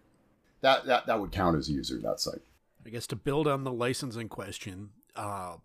that, 0.61 0.85
that 0.87 1.05
that 1.05 1.19
would 1.19 1.31
count 1.31 1.55
as 1.55 1.69
a 1.69 1.71
user 1.71 1.99
that 1.99 2.19
site 2.19 2.41
i 2.85 2.89
guess 2.89 3.05
to 3.05 3.15
build 3.15 3.47
on 3.47 3.63
the 3.63 3.71
licensing 3.71 4.27
question 4.27 4.89
uh, 5.15 5.57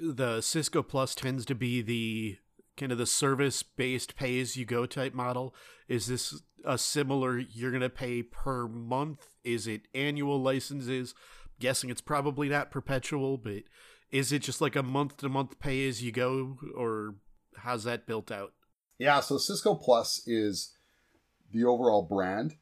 the 0.00 0.40
cisco 0.40 0.82
plus 0.82 1.14
tends 1.14 1.44
to 1.44 1.54
be 1.54 1.82
the 1.82 2.38
kind 2.76 2.92
of 2.92 2.98
the 2.98 3.06
service 3.06 3.62
based 3.62 4.16
pay 4.16 4.40
as 4.40 4.56
you 4.56 4.64
go 4.64 4.86
type 4.86 5.14
model 5.14 5.54
is 5.88 6.06
this 6.06 6.42
a 6.64 6.76
similar 6.76 7.38
you're 7.38 7.70
going 7.70 7.80
to 7.80 7.88
pay 7.88 8.22
per 8.22 8.66
month 8.66 9.36
is 9.46 9.66
it 9.66 9.82
annual 9.94 10.42
licenses? 10.42 11.14
I'm 11.44 11.52
guessing 11.60 11.88
it's 11.88 12.00
probably 12.00 12.48
not 12.48 12.70
perpetual, 12.70 13.38
but 13.38 13.62
is 14.10 14.32
it 14.32 14.40
just 14.40 14.60
like 14.60 14.76
a 14.76 14.82
month 14.82 15.18
to 15.18 15.28
month 15.28 15.58
pay 15.58 15.88
as 15.88 16.02
you 16.02 16.12
go, 16.12 16.58
or 16.76 17.14
how's 17.58 17.84
that 17.84 18.06
built 18.06 18.30
out? 18.30 18.52
Yeah, 18.98 19.20
so 19.20 19.38
Cisco 19.38 19.74
Plus 19.74 20.22
is 20.26 20.74
the 21.52 21.64
overall 21.64 22.02
brand 22.02 22.56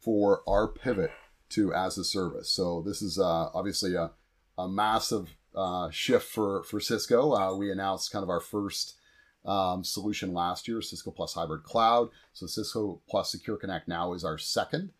for 0.00 0.42
our 0.46 0.68
pivot 0.68 1.10
to 1.50 1.72
as 1.72 1.96
a 1.96 2.04
service. 2.04 2.50
So 2.50 2.82
this 2.84 3.00
is 3.00 3.18
uh, 3.18 3.48
obviously 3.54 3.94
a, 3.94 4.10
a 4.58 4.68
massive 4.68 5.34
uh, 5.54 5.90
shift 5.90 6.26
for 6.26 6.62
for 6.64 6.78
Cisco. 6.78 7.32
Uh, 7.32 7.54
we 7.56 7.72
announced 7.72 8.12
kind 8.12 8.22
of 8.22 8.28
our 8.28 8.40
first 8.40 8.97
um, 9.44 9.84
solution 9.84 10.34
last 10.34 10.68
year, 10.68 10.82
Cisco 10.82 11.10
Plus 11.10 11.34
Hybrid 11.34 11.62
Cloud. 11.62 12.10
So 12.32 12.46
Cisco 12.46 13.00
Plus 13.08 13.30
Secure 13.30 13.56
Connect 13.56 13.88
now 13.88 14.12
is 14.12 14.24
our 14.24 14.38
second. 14.38 14.90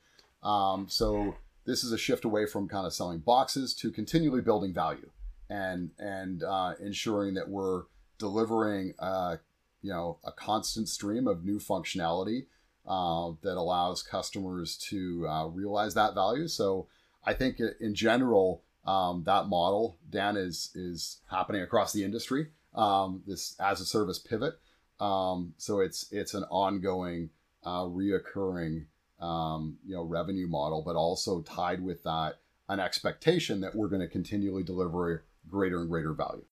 Um, 0.42 0.86
so 0.88 1.34
this 1.64 1.84
is 1.84 1.92
a 1.92 1.98
shift 1.98 2.24
away 2.24 2.46
from 2.46 2.68
kind 2.68 2.86
of 2.86 2.94
selling 2.94 3.18
boxes 3.18 3.74
to 3.74 3.90
continually 3.90 4.40
building 4.40 4.72
value 4.72 5.10
and 5.50 5.90
and 5.98 6.42
uh, 6.42 6.74
ensuring 6.80 7.34
that 7.34 7.48
we're 7.48 7.84
delivering 8.18 8.94
a 8.98 9.38
you 9.82 9.90
know 9.90 10.18
a 10.24 10.32
constant 10.32 10.88
stream 10.88 11.26
of 11.26 11.44
new 11.44 11.58
functionality 11.58 12.46
uh, 12.86 13.32
that 13.42 13.56
allows 13.56 14.02
customers 14.02 14.76
to 14.76 15.26
uh, 15.28 15.46
realize 15.46 15.94
that 15.94 16.14
value. 16.14 16.48
So 16.48 16.86
I 17.24 17.34
think 17.34 17.60
in 17.80 17.94
general 17.94 18.62
um, 18.86 19.24
that 19.24 19.46
model 19.46 19.98
Dan 20.08 20.36
is 20.36 20.70
is 20.74 21.18
happening 21.30 21.62
across 21.62 21.92
the 21.92 22.04
industry. 22.04 22.48
Um, 22.78 23.22
this 23.26 23.56
as 23.60 23.80
a 23.80 23.84
service 23.84 24.18
pivot. 24.18 24.54
Um, 25.00 25.54
so 25.58 25.80
it's 25.80 26.06
it's 26.10 26.34
an 26.34 26.44
ongoing, 26.44 27.30
uh, 27.64 27.82
reoccurring 27.82 28.86
um, 29.20 29.78
you 29.84 29.94
know 29.94 30.04
revenue 30.04 30.46
model, 30.46 30.82
but 30.82 30.96
also 30.96 31.42
tied 31.42 31.82
with 31.82 32.02
that 32.04 32.38
an 32.68 32.80
expectation 32.80 33.60
that 33.60 33.74
we're 33.74 33.88
going 33.88 34.00
to 34.00 34.08
continually 34.08 34.62
deliver 34.62 35.24
greater 35.48 35.80
and 35.80 35.88
greater 35.88 36.12
value. 36.12 36.44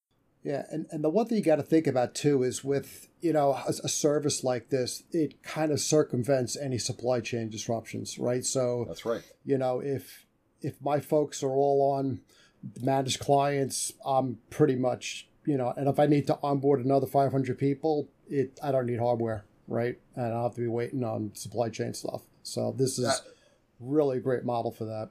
Yeah, 0.42 0.64
and, 0.70 0.86
and 0.90 1.02
the 1.02 1.10
one 1.10 1.26
thing 1.26 1.38
you 1.38 1.44
got 1.44 1.56
to 1.56 1.62
think 1.62 1.88
about 1.88 2.14
too 2.14 2.42
is 2.44 2.62
with 2.62 3.08
you 3.20 3.32
know 3.32 3.52
a, 3.52 3.72
a, 3.84 3.88
service 3.88 4.44
like 4.44 4.70
this, 4.70 5.02
it 5.10 5.42
kind 5.42 5.72
of 5.72 5.80
circumvents 5.80 6.56
any 6.56 6.78
supply 6.78 7.20
chain 7.20 7.50
disruptions, 7.50 8.16
right? 8.18 8.44
So 8.44 8.84
that's 8.86 9.04
right. 9.04 9.22
You 9.44 9.58
know, 9.58 9.80
if 9.80 10.24
if 10.62 10.80
my 10.80 11.00
folks 11.00 11.42
are 11.42 11.50
all 11.50 11.92
on 11.96 12.20
managed 12.80 13.18
clients, 13.18 13.92
I'm 14.04 14.38
pretty 14.50 14.76
much 14.76 15.25
you 15.46 15.56
know, 15.56 15.72
and 15.76 15.88
if 15.88 15.98
I 15.98 16.06
need 16.06 16.26
to 16.26 16.38
onboard 16.42 16.84
another 16.84 17.06
500 17.06 17.58
people, 17.58 18.08
it 18.28 18.58
I 18.62 18.72
don't 18.72 18.86
need 18.86 18.98
hardware, 18.98 19.44
right? 19.68 19.98
And 20.14 20.26
I 20.26 20.28
don't 20.30 20.42
have 20.42 20.54
to 20.56 20.60
be 20.60 20.66
waiting 20.66 21.04
on 21.04 21.30
supply 21.34 21.70
chain 21.70 21.94
stuff. 21.94 22.22
So 22.42 22.74
this 22.76 22.98
is 22.98 23.06
that, 23.06 23.20
really 23.80 24.18
a 24.18 24.20
great 24.20 24.44
model 24.44 24.72
for 24.72 24.84
that. 24.84 25.10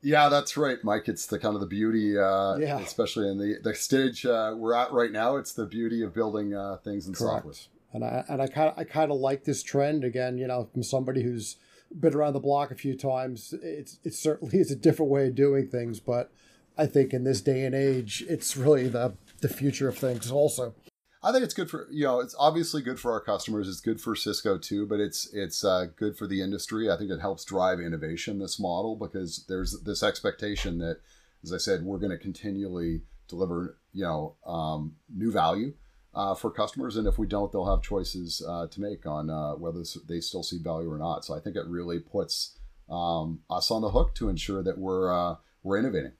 Yeah, 0.00 0.28
that's 0.28 0.56
right, 0.56 0.78
Mike. 0.84 1.08
It's 1.08 1.26
the 1.26 1.38
kind 1.38 1.54
of 1.54 1.60
the 1.60 1.66
beauty, 1.66 2.16
uh, 2.16 2.56
yeah. 2.56 2.78
especially 2.78 3.28
in 3.28 3.38
the 3.38 3.58
the 3.62 3.74
stage 3.74 4.24
uh, 4.24 4.54
we're 4.56 4.74
at 4.74 4.92
right 4.92 5.10
now. 5.10 5.36
It's 5.36 5.52
the 5.52 5.66
beauty 5.66 6.02
of 6.02 6.14
building 6.14 6.54
uh, 6.54 6.76
things 6.82 7.06
in 7.06 7.14
Correct. 7.14 7.44
software. 7.44 7.54
And 7.92 8.04
I 8.04 8.24
and 8.28 8.40
I 8.40 8.46
kind 8.46 8.70
of 8.70 8.78
I 8.78 8.84
kind 8.84 9.10
of 9.10 9.18
like 9.18 9.44
this 9.44 9.62
trend 9.62 10.04
again. 10.04 10.38
You 10.38 10.46
know, 10.46 10.68
from 10.72 10.82
somebody 10.84 11.22
who's 11.22 11.56
been 11.98 12.14
around 12.14 12.34
the 12.34 12.40
block 12.40 12.70
a 12.70 12.76
few 12.76 12.96
times, 12.96 13.52
it's 13.60 13.98
it 14.04 14.14
certainly 14.14 14.58
is 14.58 14.70
a 14.70 14.76
different 14.76 15.10
way 15.10 15.26
of 15.26 15.34
doing 15.34 15.66
things. 15.66 15.98
But 15.98 16.30
I 16.76 16.86
think 16.86 17.12
in 17.12 17.24
this 17.24 17.40
day 17.40 17.64
and 17.64 17.74
age, 17.74 18.24
it's 18.28 18.56
really 18.56 18.86
the 18.86 19.14
the 19.40 19.48
future 19.48 19.88
of 19.88 19.96
things 19.96 20.30
also. 20.30 20.74
I 21.22 21.32
think 21.32 21.42
it's 21.42 21.54
good 21.54 21.68
for 21.68 21.88
you 21.90 22.04
know 22.04 22.20
it's 22.20 22.36
obviously 22.38 22.80
good 22.80 23.00
for 23.00 23.12
our 23.12 23.20
customers. 23.20 23.68
It's 23.68 23.80
good 23.80 24.00
for 24.00 24.14
Cisco 24.14 24.56
too, 24.56 24.86
but 24.86 25.00
it's 25.00 25.28
it's 25.32 25.64
uh, 25.64 25.86
good 25.96 26.16
for 26.16 26.26
the 26.26 26.40
industry. 26.40 26.90
I 26.90 26.96
think 26.96 27.10
it 27.10 27.20
helps 27.20 27.44
drive 27.44 27.80
innovation 27.80 28.38
this 28.38 28.60
model 28.60 28.94
because 28.94 29.44
there's 29.48 29.80
this 29.82 30.02
expectation 30.02 30.78
that, 30.78 31.00
as 31.42 31.52
I 31.52 31.58
said, 31.58 31.82
we're 31.82 31.98
going 31.98 32.12
to 32.12 32.18
continually 32.18 33.02
deliver 33.28 33.78
you 33.92 34.04
know 34.04 34.36
um, 34.46 34.94
new 35.12 35.32
value 35.32 35.74
uh, 36.14 36.34
for 36.34 36.50
customers, 36.50 36.96
and 36.96 37.08
if 37.08 37.18
we 37.18 37.26
don't, 37.26 37.50
they'll 37.50 37.68
have 37.68 37.82
choices 37.82 38.42
uh, 38.48 38.68
to 38.68 38.80
make 38.80 39.04
on 39.04 39.28
uh, 39.28 39.52
whether 39.52 39.82
they 40.08 40.20
still 40.20 40.44
see 40.44 40.58
value 40.58 40.90
or 40.90 40.98
not. 40.98 41.24
So 41.24 41.34
I 41.34 41.40
think 41.40 41.56
it 41.56 41.66
really 41.66 41.98
puts 41.98 42.56
um, 42.88 43.40
us 43.50 43.72
on 43.72 43.82
the 43.82 43.90
hook 43.90 44.14
to 44.16 44.28
ensure 44.28 44.62
that 44.62 44.78
we're 44.78 45.12
uh, 45.12 45.36
we're 45.64 45.78
innovating. 45.78 46.12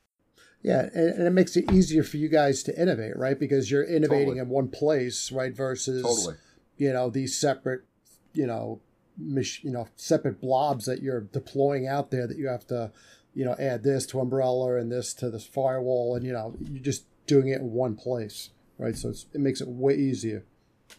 Yeah, 0.63 0.89
and, 0.93 1.11
and, 1.11 1.27
it 1.27 1.31
makes 1.31 1.57
it 1.57 1.71
easier 1.73 2.03
for 2.03 2.17
you 2.17 2.29
guys 2.29 2.63
to 2.65 2.81
innovate, 2.81 3.17
right? 3.17 3.39
Because 3.39 3.71
you're 3.71 3.85
innovating 3.85 4.27
totally. 4.27 4.41
in 4.41 4.49
one 4.49 4.69
place, 4.69 5.31
right? 5.31 5.55
Versus, 5.55 6.03
totally. 6.03 6.35
you 6.77 6.93
know, 6.93 7.11
these 7.11 7.39
separate, 7.39 7.83
you 8.33 8.47
know, 8.47 8.81
mach- 9.17 9.63
you 9.63 9.71
know, 9.71 9.87
separate 9.97 10.41
blobs 10.41 10.85
that 10.87 11.01
you're 11.01 11.21
deploying 11.21 11.87
out 11.87 12.11
there 12.11 12.27
that 12.27 12.37
you 12.37 12.49
have 12.49 12.67
to, 12.69 12.91
you 13.35 13.45
know, 13.45 13.55
add 13.59 13.85
this 13.85 14.05
to 14.07 14.21
Umbrella 14.21 14.77
and 14.77 14.91
this 14.91 15.15
to 15.15 15.31
this 15.31 15.47
firewall, 15.47 16.17
and 16.17 16.25
you 16.25 16.33
know, 16.33 16.55
you're 16.61 16.83
just 16.83 17.05
doing 17.27 17.49
it 17.49 17.61
in 17.61 17.71
one 17.71 17.95
place, 17.95 18.51
right? 18.79 18.97
So 18.97 19.11
it 19.11 19.41
makes 19.41 19.61
it 19.61 19.69
way 19.69 19.95
easier. 19.95 20.45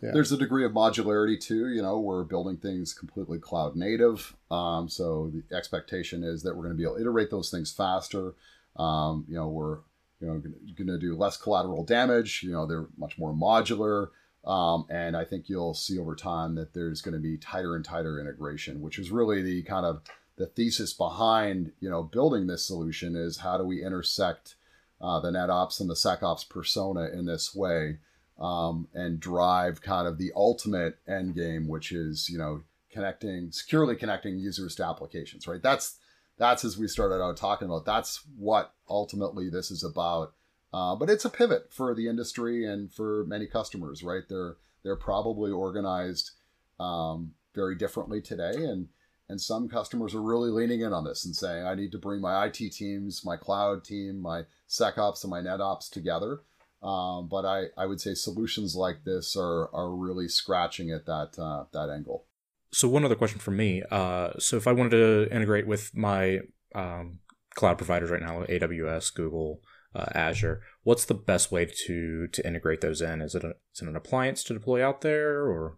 Yeah. 0.02 0.12
There's 0.14 0.32
a 0.32 0.38
degree 0.38 0.64
of 0.64 0.72
modularity 0.72 1.40
too. 1.40 1.70
You 1.70 1.82
know, 1.82 2.00
we're 2.00 2.24
building 2.24 2.58
things 2.58 2.94
completely 2.94 3.40
cloud 3.40 3.76
native, 3.76 4.36
um, 4.52 4.88
so 4.88 5.32
the 5.34 5.56
expectation 5.56 6.24
is 6.24 6.44
that 6.44 6.56
we're 6.56 6.64
going 6.64 6.76
to 6.76 6.78
be 6.78 6.84
able 6.84 6.96
to 6.96 7.02
iterate 7.02 7.30
those 7.30 7.52
things 7.52 7.74
faster. 7.74 8.36
Um, 8.80 9.26
you 9.28 9.36
know, 9.36 9.48
we're 9.48 9.80
you 10.20 10.28
know 10.28 10.42
going 10.76 10.88
to 10.88 10.98
do 10.98 11.16
less 11.16 11.38
collateral 11.38 11.84
damage. 11.84 12.42
You 12.44 12.52
know, 12.52 12.66
they're 12.66 12.88
much 12.98 13.18
more 13.18 13.34
modular. 13.34 14.10
Um, 14.46 14.86
and 14.90 15.18
I 15.18 15.26
think 15.26 15.50
you'll 15.50 15.74
see 15.74 16.00
over 16.00 16.16
time 16.16 16.56
that 16.56 16.74
there's 16.74 17.02
going 17.02 17.14
to 17.14 17.20
be 17.20 17.38
tighter 17.38 17.76
and 17.76 17.84
tighter 17.84 18.20
integration, 18.20 18.82
which 18.82 18.98
is 18.98 19.12
really 19.12 19.42
the 19.42 19.64
kind 19.64 19.86
of 19.86 20.02
the 20.38 20.48
thesis 20.48 20.94
behind 20.94 21.74
you 21.82 21.90
know 21.90 22.02
building 22.02 22.48
this 22.48 22.66
solution 22.66 23.16
is 23.16 23.38
how 23.38 23.58
do 23.58 23.64
we 23.66 23.84
intersect 23.84 24.56
uh, 25.02 25.20
the 25.20 25.32
NetOps 25.32 25.80
and 25.80 25.90
the 25.90 25.96
SecOps 25.96 26.48
persona 26.48 27.10
in 27.10 27.26
this 27.26 27.54
way 27.54 27.98
um, 28.40 28.88
and 28.94 29.20
drive 29.20 29.82
kind 29.82 30.08
of 30.08 30.18
the 30.18 30.32
ultimate 30.36 30.98
end 31.08 31.36
game, 31.36 31.68
which 31.68 31.92
is 31.92 32.30
you 32.30 32.38
know 32.38 32.62
connecting 32.92 33.52
securely 33.52 33.96
connecting 33.96 34.40
users 34.40 34.76
to 34.76 34.86
applications. 34.86 35.48
Right. 35.48 35.62
That's 35.62 35.99
that's 36.40 36.64
as 36.66 36.78
we 36.78 36.88
started 36.88 37.22
out 37.22 37.38
talking 37.38 37.68
about. 37.68 37.86
That's 37.86 38.22
what 38.38 38.74
ultimately 38.90 39.50
this 39.50 39.70
is 39.70 39.84
about. 39.84 40.34
Uh, 40.74 40.96
but 40.96 41.10
it's 41.10 41.26
a 41.26 41.30
pivot 41.30 41.68
for 41.72 41.94
the 41.94 42.08
industry 42.08 42.66
and 42.66 42.92
for 42.92 43.26
many 43.26 43.46
customers, 43.46 44.04
right? 44.04 44.24
They're 44.28 44.56
they're 44.84 44.96
probably 44.96 45.52
organized 45.52 46.32
um, 46.80 47.34
very 47.54 47.76
differently 47.76 48.22
today, 48.22 48.54
and 48.56 48.88
and 49.28 49.40
some 49.40 49.68
customers 49.68 50.16
are 50.16 50.22
really 50.22 50.50
leaning 50.50 50.82
in 50.82 50.94
on 50.94 51.04
this 51.04 51.26
and 51.26 51.36
saying, 51.36 51.66
I 51.66 51.76
need 51.76 51.92
to 51.92 52.00
bring 52.00 52.22
my 52.22 52.46
IT 52.46 52.72
teams, 52.72 53.24
my 53.24 53.38
cloud 53.38 53.84
team, 53.84 54.20
my 54.20 54.44
SecOps, 54.68 55.24
and 55.24 55.30
my 55.30 55.42
NetOps 55.42 55.90
together. 55.92 56.42
Um, 56.82 57.28
but 57.28 57.46
I, 57.46 57.66
I 57.78 57.86
would 57.86 58.00
say 58.00 58.14
solutions 58.14 58.76
like 58.76 59.04
this 59.04 59.36
are 59.36 59.70
are 59.74 59.92
really 59.92 60.30
scratching 60.30 60.92
at 60.92 61.06
that 61.06 61.38
uh, 61.38 61.66
that 61.74 61.90
angle. 61.90 62.26
So 62.72 62.88
one 62.88 63.04
other 63.04 63.16
question 63.16 63.40
from 63.40 63.58
me. 63.58 63.84
Uh, 63.90 64.32
so 64.38 64.58
if 64.58 64.68
I 64.68 64.74
wanted 64.74 64.92
to 64.92 65.28
integrate 65.34 65.66
with 65.68 65.96
my 65.96 66.40
um, 66.76 67.20
cloud 67.56 67.78
providers 67.78 68.10
right 68.10 68.22
now, 68.22 68.44
AWS, 68.44 69.14
Google, 69.14 69.62
uh, 69.96 70.06
Azure, 70.14 70.62
what's 70.84 71.06
the 71.06 71.16
best 71.16 71.52
way 71.52 71.66
to 71.88 72.28
to 72.28 72.48
integrate 72.48 72.82
those 72.82 73.02
in? 73.02 73.22
Is 73.22 73.36
it, 73.36 73.44
a, 73.44 73.56
is 73.74 73.82
it 73.82 73.88
an 73.88 73.96
appliance 73.96 74.44
to 74.46 74.54
deploy 74.54 74.86
out 74.86 75.02
there, 75.02 75.42
or 75.42 75.78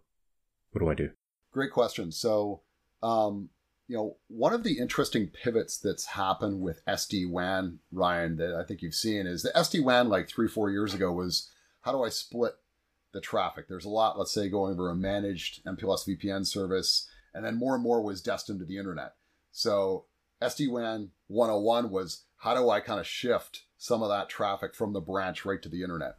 what 0.72 0.80
do 0.80 0.90
I 0.90 0.94
do? 0.94 1.10
Great 1.50 1.72
question. 1.72 2.12
So, 2.12 2.62
um, 3.02 3.48
you 3.88 3.96
know, 3.96 4.16
one 4.28 4.52
of 4.52 4.64
the 4.64 4.78
interesting 4.78 5.28
pivots 5.28 5.78
that's 5.78 6.06
happened 6.06 6.60
with 6.60 6.84
SD 6.86 7.30
WAN, 7.30 7.78
Ryan, 7.90 8.36
that 8.36 8.54
I 8.54 8.64
think 8.66 8.82
you've 8.82 8.94
seen 8.94 9.26
is 9.26 9.42
the 9.42 9.50
SD 9.50 9.82
WAN 9.82 10.08
like 10.08 10.28
three 10.28 10.48
four 10.48 10.70
years 10.70 10.94
ago 10.94 11.10
was 11.12 11.50
how 11.80 11.92
do 11.92 12.02
I 12.02 12.08
split 12.10 12.52
the 13.12 13.20
traffic. 13.20 13.68
There's 13.68 13.84
a 13.84 13.90
lot, 13.90 14.18
let's 14.18 14.32
say, 14.32 14.48
going 14.48 14.72
over 14.72 14.90
a 14.90 14.94
managed 14.94 15.64
MPLS 15.64 16.06
VPN 16.06 16.46
service, 16.46 17.08
and 17.34 17.44
then 17.44 17.58
more 17.58 17.74
and 17.74 17.82
more 17.82 18.02
was 18.02 18.20
destined 18.20 18.60
to 18.60 18.66
the 18.66 18.78
internet. 18.78 19.14
So 19.50 20.06
SD-WAN 20.42 21.10
101 21.28 21.90
was 21.90 22.24
how 22.38 22.54
do 22.54 22.68
I 22.70 22.80
kind 22.80 22.98
of 22.98 23.06
shift 23.06 23.62
some 23.78 24.02
of 24.02 24.08
that 24.08 24.28
traffic 24.28 24.74
from 24.74 24.92
the 24.92 25.00
branch 25.00 25.44
right 25.44 25.62
to 25.62 25.68
the 25.68 25.82
internet? 25.82 26.16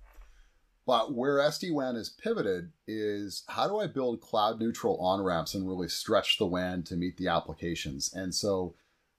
But 0.86 1.14
where 1.14 1.38
SD-WAN 1.38 1.96
is 1.96 2.10
pivoted 2.10 2.72
is 2.88 3.44
how 3.48 3.68
do 3.68 3.80
I 3.80 3.88
build 3.88 4.22
cloud 4.22 4.60
neutral 4.60 4.98
on-ramps 5.00 5.54
and 5.54 5.68
really 5.68 5.88
stretch 5.88 6.38
the 6.38 6.46
WAN 6.46 6.84
to 6.84 6.96
meet 6.96 7.18
the 7.18 7.30
applications? 7.30 8.14
And 8.14 8.36
so 8.36 8.76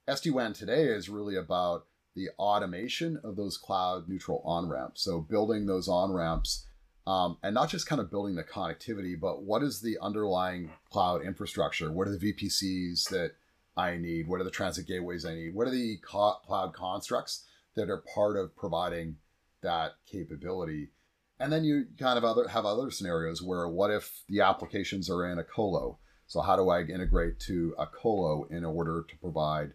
SD-WAN 0.07 0.53
today 0.53 0.85
is 0.85 1.09
really 1.09 1.37
about 1.37 1.87
the 2.15 2.29
automation 2.39 3.19
of 3.25 3.37
those 3.37 3.57
cloud 3.57 4.09
neutral 4.09 4.43
on-ramps. 4.45 5.03
So 5.03 5.21
building 5.21 5.67
those 5.67 5.89
on-ramps 5.89 6.67
um, 7.07 7.37
and 7.43 7.55
not 7.55 7.69
just 7.69 7.87
kind 7.87 8.01
of 8.01 8.11
building 8.11 8.35
the 8.35 8.45
connectivity, 8.45 9.19
but 9.19 9.43
what 9.43 9.63
is 9.63 9.81
the 9.81 9.99
underlying 10.01 10.71
cloud 10.91 11.25
infrastructure? 11.25 11.93
What 11.93 12.09
are 12.09 12.17
the 12.17 12.33
VPCs 12.33 13.09
that 13.11 13.33
I 13.77 13.97
need? 13.97 14.27
What 14.27 14.41
are 14.41 14.45
the 14.45 14.51
transit 14.51 14.87
gateways 14.87 15.25
I 15.25 15.35
need? 15.35 15.55
What 15.55 15.67
are 15.67 15.71
the 15.71 15.99
co- 15.99 16.39
cloud 16.47 16.73
constructs 16.73 17.45
that 17.75 17.91
are 17.91 18.03
part 18.15 18.37
of 18.37 18.57
providing 18.57 19.17
that 19.63 19.97
capability? 20.11 20.91
And 21.39 21.53
then 21.53 21.65
you 21.65 21.87
kind 21.99 22.17
of 22.17 22.25
other 22.25 22.49
have 22.49 22.65
other 22.65 22.91
scenarios 22.91 23.43
where 23.43 23.69
what 23.69 23.91
if 23.91 24.23
the 24.29 24.41
applications 24.41 25.11
are 25.11 25.27
in 25.27 25.39
a 25.39 25.45
colo? 25.45 25.99
So 26.27 26.41
how 26.41 26.57
do 26.57 26.71
I 26.71 26.83
integrate 26.83 27.39
to 27.41 27.75
a 27.79 27.87
colo 27.87 28.45
in 28.51 28.65
order 28.65 29.05
to 29.07 29.17
provide 29.19 29.73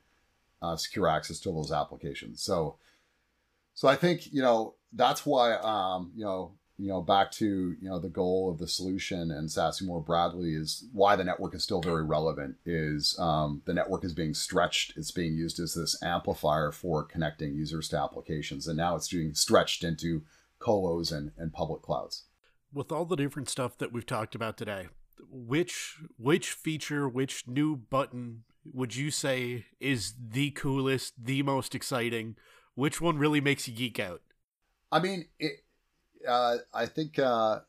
uh, 0.61 0.77
secure 0.77 1.07
access 1.07 1.39
to 1.41 1.51
those 1.51 1.71
applications? 1.71 2.41
So, 2.41 2.77
so 3.75 3.87
I 3.87 3.95
think 3.95 4.33
you 4.33 4.41
know 4.41 4.75
that's 4.93 5.25
why 5.25 5.53
um, 5.55 6.11
you 6.15 6.23
know 6.23 6.53
you 6.79 6.87
know, 6.87 7.01
back 7.01 7.29
to 7.31 7.75
you 7.79 7.89
know 7.89 7.99
the 7.99 8.09
goal 8.09 8.49
of 8.49 8.57
the 8.57 8.67
solution 8.67 9.31
and 9.31 9.49
SASE 9.49 9.81
more 9.81 10.01
broadly 10.01 10.55
is 10.55 10.85
why 10.93 11.17
the 11.17 11.25
network 11.25 11.53
is 11.53 11.61
still 11.61 11.81
very 11.81 12.03
relevant. 12.03 12.55
Is 12.65 13.17
um, 13.19 13.61
the 13.65 13.73
network 13.73 14.05
is 14.05 14.13
being 14.13 14.33
stretched? 14.33 14.93
It's 14.95 15.11
being 15.11 15.35
used 15.35 15.59
as 15.59 15.73
this 15.73 16.01
amplifier 16.01 16.71
for 16.71 17.03
connecting 17.03 17.53
users 17.53 17.89
to 17.89 18.01
applications, 18.01 18.65
and 18.65 18.77
now 18.77 18.95
it's 18.95 19.09
being 19.09 19.33
stretched 19.33 19.83
into 19.83 20.23
colos 20.59 21.11
and, 21.11 21.31
and 21.37 21.51
public 21.51 21.81
clouds. 21.81 22.23
With 22.73 22.91
all 22.93 23.05
the 23.05 23.17
different 23.17 23.49
stuff 23.49 23.77
that 23.79 23.91
we've 23.91 24.05
talked 24.05 24.33
about 24.33 24.55
today, 24.55 24.87
which 25.29 25.97
which 26.17 26.51
feature, 26.51 27.09
which 27.09 27.45
new 27.45 27.75
button 27.75 28.43
would 28.63 28.95
you 28.95 29.11
say 29.11 29.65
is 29.81 30.13
the 30.17 30.51
coolest, 30.51 31.13
the 31.21 31.43
most 31.43 31.75
exciting? 31.75 32.37
Which 32.75 33.01
one 33.01 33.17
really 33.17 33.41
makes 33.41 33.67
you 33.67 33.75
geek 33.75 33.99
out? 33.99 34.21
I 34.91 34.99
mean, 34.99 35.25
it, 35.39 35.63
uh, 36.27 36.57
I 36.73 36.85
think 36.85 37.19
uh, 37.19 37.59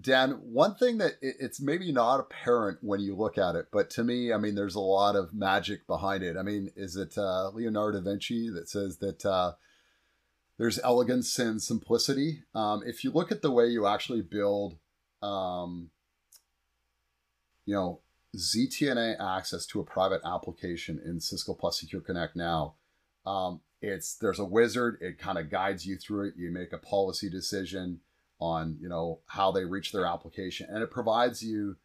Dan, 0.00 0.32
one 0.42 0.74
thing 0.76 0.98
that 0.98 1.14
it's 1.20 1.60
maybe 1.60 1.92
not 1.92 2.20
apparent 2.20 2.78
when 2.82 3.00
you 3.00 3.16
look 3.16 3.36
at 3.36 3.56
it, 3.56 3.66
but 3.72 3.90
to 3.90 4.04
me, 4.04 4.32
I 4.32 4.38
mean, 4.38 4.54
there's 4.54 4.74
a 4.74 4.80
lot 4.80 5.16
of 5.16 5.34
magic 5.34 5.86
behind 5.86 6.22
it. 6.22 6.36
I 6.36 6.42
mean, 6.42 6.70
is 6.76 6.96
it 6.96 7.18
uh, 7.18 7.50
Leonardo 7.50 8.00
da 8.00 8.04
Vinci 8.04 8.48
that 8.50 8.68
says 8.68 8.98
that 8.98 9.26
uh, 9.26 9.52
there's 10.58 10.78
elegance 10.80 11.38
and 11.38 11.60
simplicity? 11.60 12.42
Um, 12.54 12.82
if 12.86 13.02
you 13.02 13.10
look 13.10 13.32
at 13.32 13.42
the 13.42 13.50
way 13.50 13.66
you 13.66 13.86
actually 13.86 14.22
build, 14.22 14.78
um, 15.20 15.90
you 17.66 17.74
know, 17.74 18.00
ZTNA 18.36 19.16
access 19.20 19.66
to 19.66 19.80
a 19.80 19.84
private 19.84 20.22
application 20.24 21.00
in 21.04 21.20
Cisco 21.20 21.54
Plus 21.54 21.80
Secure 21.80 22.00
Connect 22.00 22.34
now, 22.36 22.76
um, 23.26 23.60
it's 23.80 24.14
there's 24.16 24.38
a 24.38 24.44
wizard. 24.44 24.98
It 25.00 25.18
kind 25.18 25.38
of 25.38 25.50
guides 25.50 25.86
you 25.86 25.96
through 25.96 26.28
it. 26.28 26.34
You 26.36 26.50
make 26.50 26.72
a 26.72 26.78
policy 26.78 27.28
decision 27.28 28.00
on 28.42 28.76
you 28.80 28.88
know 28.88 29.20
how 29.26 29.52
they 29.52 29.64
reach 29.64 29.92
their 29.92 30.04
application 30.04 30.66
and 30.68 30.82
it 30.82 30.90
provides 30.90 31.44
you 31.44 31.76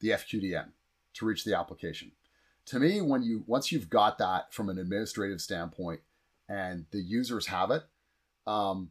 the 0.00 0.10
fqdn 0.10 0.68
to 1.12 1.26
reach 1.26 1.44
the 1.44 1.58
application 1.58 2.12
to 2.64 2.78
me 2.78 3.00
when 3.00 3.24
you 3.24 3.42
once 3.48 3.72
you've 3.72 3.90
got 3.90 4.16
that 4.16 4.54
from 4.54 4.68
an 4.68 4.78
administrative 4.78 5.40
standpoint 5.40 6.00
and 6.48 6.86
the 6.92 7.00
users 7.00 7.48
have 7.48 7.72
it 7.72 7.82
um, 8.46 8.90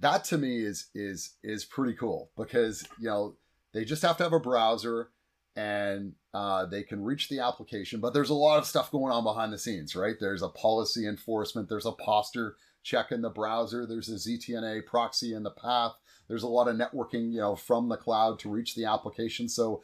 that 0.00 0.24
to 0.24 0.38
me 0.38 0.64
is 0.64 0.86
is 0.94 1.34
is 1.42 1.66
pretty 1.66 1.92
cool 1.92 2.30
because 2.38 2.88
you 2.98 3.06
know 3.06 3.34
they 3.74 3.84
just 3.84 4.02
have 4.02 4.16
to 4.16 4.22
have 4.22 4.32
a 4.32 4.40
browser 4.40 5.10
and 5.56 6.14
uh, 6.32 6.66
they 6.66 6.82
can 6.82 7.02
reach 7.02 7.28
the 7.28 7.40
application 7.40 8.00
but 8.00 8.12
there's 8.12 8.30
a 8.30 8.34
lot 8.34 8.58
of 8.58 8.66
stuff 8.66 8.90
going 8.90 9.12
on 9.12 9.22
behind 9.22 9.52
the 9.52 9.58
scenes 9.58 9.94
right 9.94 10.16
there's 10.20 10.42
a 10.42 10.48
policy 10.48 11.06
enforcement 11.06 11.68
there's 11.68 11.86
a 11.86 11.92
posture 11.92 12.56
check 12.82 13.12
in 13.12 13.22
the 13.22 13.30
browser 13.30 13.86
there's 13.86 14.08
a 14.08 14.14
ztna 14.14 14.84
proxy 14.84 15.32
in 15.32 15.42
the 15.42 15.50
path 15.50 15.94
there's 16.28 16.42
a 16.42 16.48
lot 16.48 16.68
of 16.68 16.76
networking, 16.76 17.32
you 17.32 17.40
know, 17.40 17.54
from 17.54 17.88
the 17.88 17.96
cloud 17.96 18.38
to 18.40 18.48
reach 18.48 18.74
the 18.74 18.86
application. 18.86 19.48
So 19.48 19.82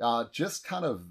uh, 0.00 0.24
just 0.32 0.64
kind 0.64 0.84
of 0.84 1.04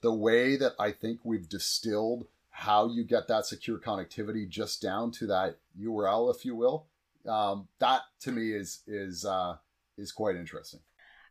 the 0.00 0.12
way 0.12 0.56
that 0.56 0.72
I 0.78 0.92
think 0.92 1.20
we've 1.24 1.48
distilled 1.48 2.26
how 2.50 2.88
you 2.88 3.04
get 3.04 3.28
that 3.28 3.46
secure 3.46 3.78
connectivity 3.78 4.48
just 4.48 4.82
down 4.82 5.10
to 5.12 5.26
that 5.28 5.58
URL, 5.80 6.34
if 6.34 6.44
you 6.44 6.54
will. 6.54 6.86
Um, 7.26 7.68
that 7.78 8.02
to 8.20 8.32
me 8.32 8.52
is 8.52 8.80
is 8.86 9.24
uh, 9.24 9.56
is 9.96 10.12
quite 10.12 10.36
interesting. 10.36 10.80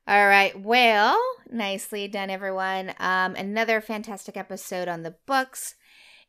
All 0.07 0.27
right. 0.27 0.59
Well, 0.59 1.21
nicely 1.49 2.07
done, 2.07 2.29
everyone. 2.29 2.93
Um, 2.99 3.35
another 3.35 3.81
fantastic 3.81 4.35
episode 4.35 4.87
on 4.87 5.03
the 5.03 5.15
books. 5.25 5.75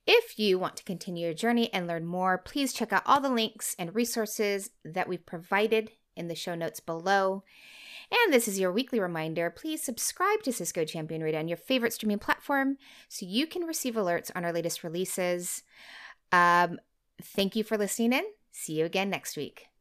If 0.06 0.38
you 0.38 0.58
want 0.58 0.76
to 0.76 0.84
continue 0.84 1.26
your 1.26 1.34
journey 1.34 1.72
and 1.72 1.86
learn 1.86 2.04
more, 2.04 2.36
please 2.36 2.72
check 2.72 2.92
out 2.92 3.02
all 3.06 3.20
the 3.20 3.30
links 3.30 3.74
and 3.78 3.94
resources 3.94 4.70
that 4.84 5.08
we've 5.08 5.24
provided 5.24 5.90
in 6.16 6.28
the 6.28 6.34
show 6.34 6.54
notes 6.54 6.80
below. 6.80 7.44
And 8.10 8.32
this 8.32 8.46
is 8.46 8.60
your 8.60 8.72
weekly 8.72 9.00
reminder. 9.00 9.48
Please 9.48 9.82
subscribe 9.82 10.42
to 10.42 10.52
Cisco 10.52 10.84
Champion 10.84 11.22
Radio 11.22 11.40
on 11.40 11.48
your 11.48 11.56
favorite 11.56 11.94
streaming 11.94 12.18
platform 12.18 12.76
so 13.08 13.24
you 13.24 13.46
can 13.46 13.62
receive 13.62 13.94
alerts 13.94 14.30
on 14.34 14.44
our 14.44 14.52
latest 14.52 14.84
releases. 14.84 15.62
Um, 16.30 16.78
thank 17.22 17.56
you 17.56 17.64
for 17.64 17.78
listening 17.78 18.12
in. 18.12 18.24
See 18.50 18.74
you 18.74 18.84
again 18.84 19.08
next 19.08 19.36
week. 19.36 19.71